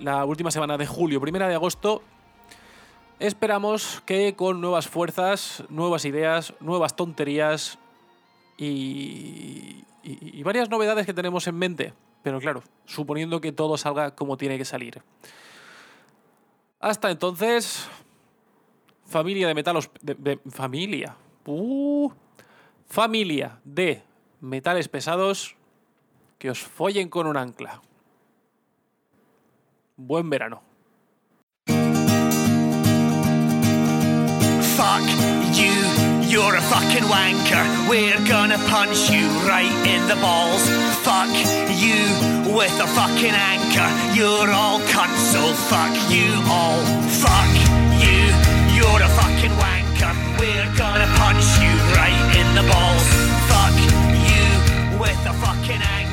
la, 0.00 0.24
última 0.24 0.50
semana 0.50 0.78
de 0.78 0.86
julio, 0.86 1.20
primera 1.20 1.48
de 1.48 1.54
agosto. 1.54 2.02
Esperamos 3.18 4.02
que 4.06 4.34
con 4.34 4.60
nuevas 4.60 4.88
fuerzas, 4.88 5.64
nuevas 5.68 6.04
ideas, 6.04 6.54
nuevas 6.60 6.96
tonterías 6.96 7.78
y, 8.56 9.84
y- 10.02 10.42
varias 10.42 10.70
novedades 10.70 11.06
que 11.06 11.14
tenemos 11.14 11.46
en 11.46 11.56
mente. 11.56 11.92
Pero 12.22 12.40
claro, 12.40 12.62
suponiendo 12.86 13.40
que 13.40 13.52
todo 13.52 13.76
salga 13.76 14.14
como 14.14 14.36
tiene 14.36 14.56
que 14.56 14.64
salir. 14.64 15.02
Hasta 16.80 17.10
entonces, 17.10 17.88
familia 19.06 19.46
de 19.46 19.54
metalos. 19.54 19.90
Familia. 20.50 21.16
Uh, 21.46 22.10
familia 22.86 23.60
de 23.64 24.02
metales 24.40 24.88
pesados 24.88 25.56
Que 26.44 26.50
os 26.50 26.60
follen 26.60 27.08
con 27.08 27.26
un 27.26 27.38
ancla. 27.38 27.80
Buen 29.96 30.28
verano. 30.28 30.60
Fuck 34.76 35.08
you. 35.56 35.72
You're 36.28 36.54
a 36.54 36.60
fucking 36.60 37.08
wanker. 37.08 37.64
We're 37.88 38.20
gonna 38.28 38.58
punch 38.68 39.08
you 39.08 39.24
right 39.48 39.72
in 39.88 40.06
the 40.06 40.16
balls. 40.20 40.68
Fuck 41.00 41.32
you 41.80 42.12
with 42.52 42.76
a 42.78 42.88
fucking 42.92 43.32
anchor. 43.32 43.88
You're 44.12 44.52
all 44.52 44.80
cunts, 44.92 45.32
so 45.32 45.40
fuck 45.72 45.96
you 46.12 46.28
all. 46.52 46.84
Fuck 47.24 47.54
you. 48.04 48.20
You're 48.76 49.00
a 49.00 49.08
fucking 49.16 49.54
wanker. 49.64 50.12
We're 50.38 50.70
gonna 50.76 51.08
punch 51.16 51.46
you 51.64 51.72
right 51.96 52.20
in 52.36 52.48
the 52.52 52.68
balls. 52.68 53.08
Fuck 53.48 53.76
you 54.28 54.98
with 55.00 55.24
a 55.24 55.32
fucking 55.40 55.80
anchor. 55.80 56.03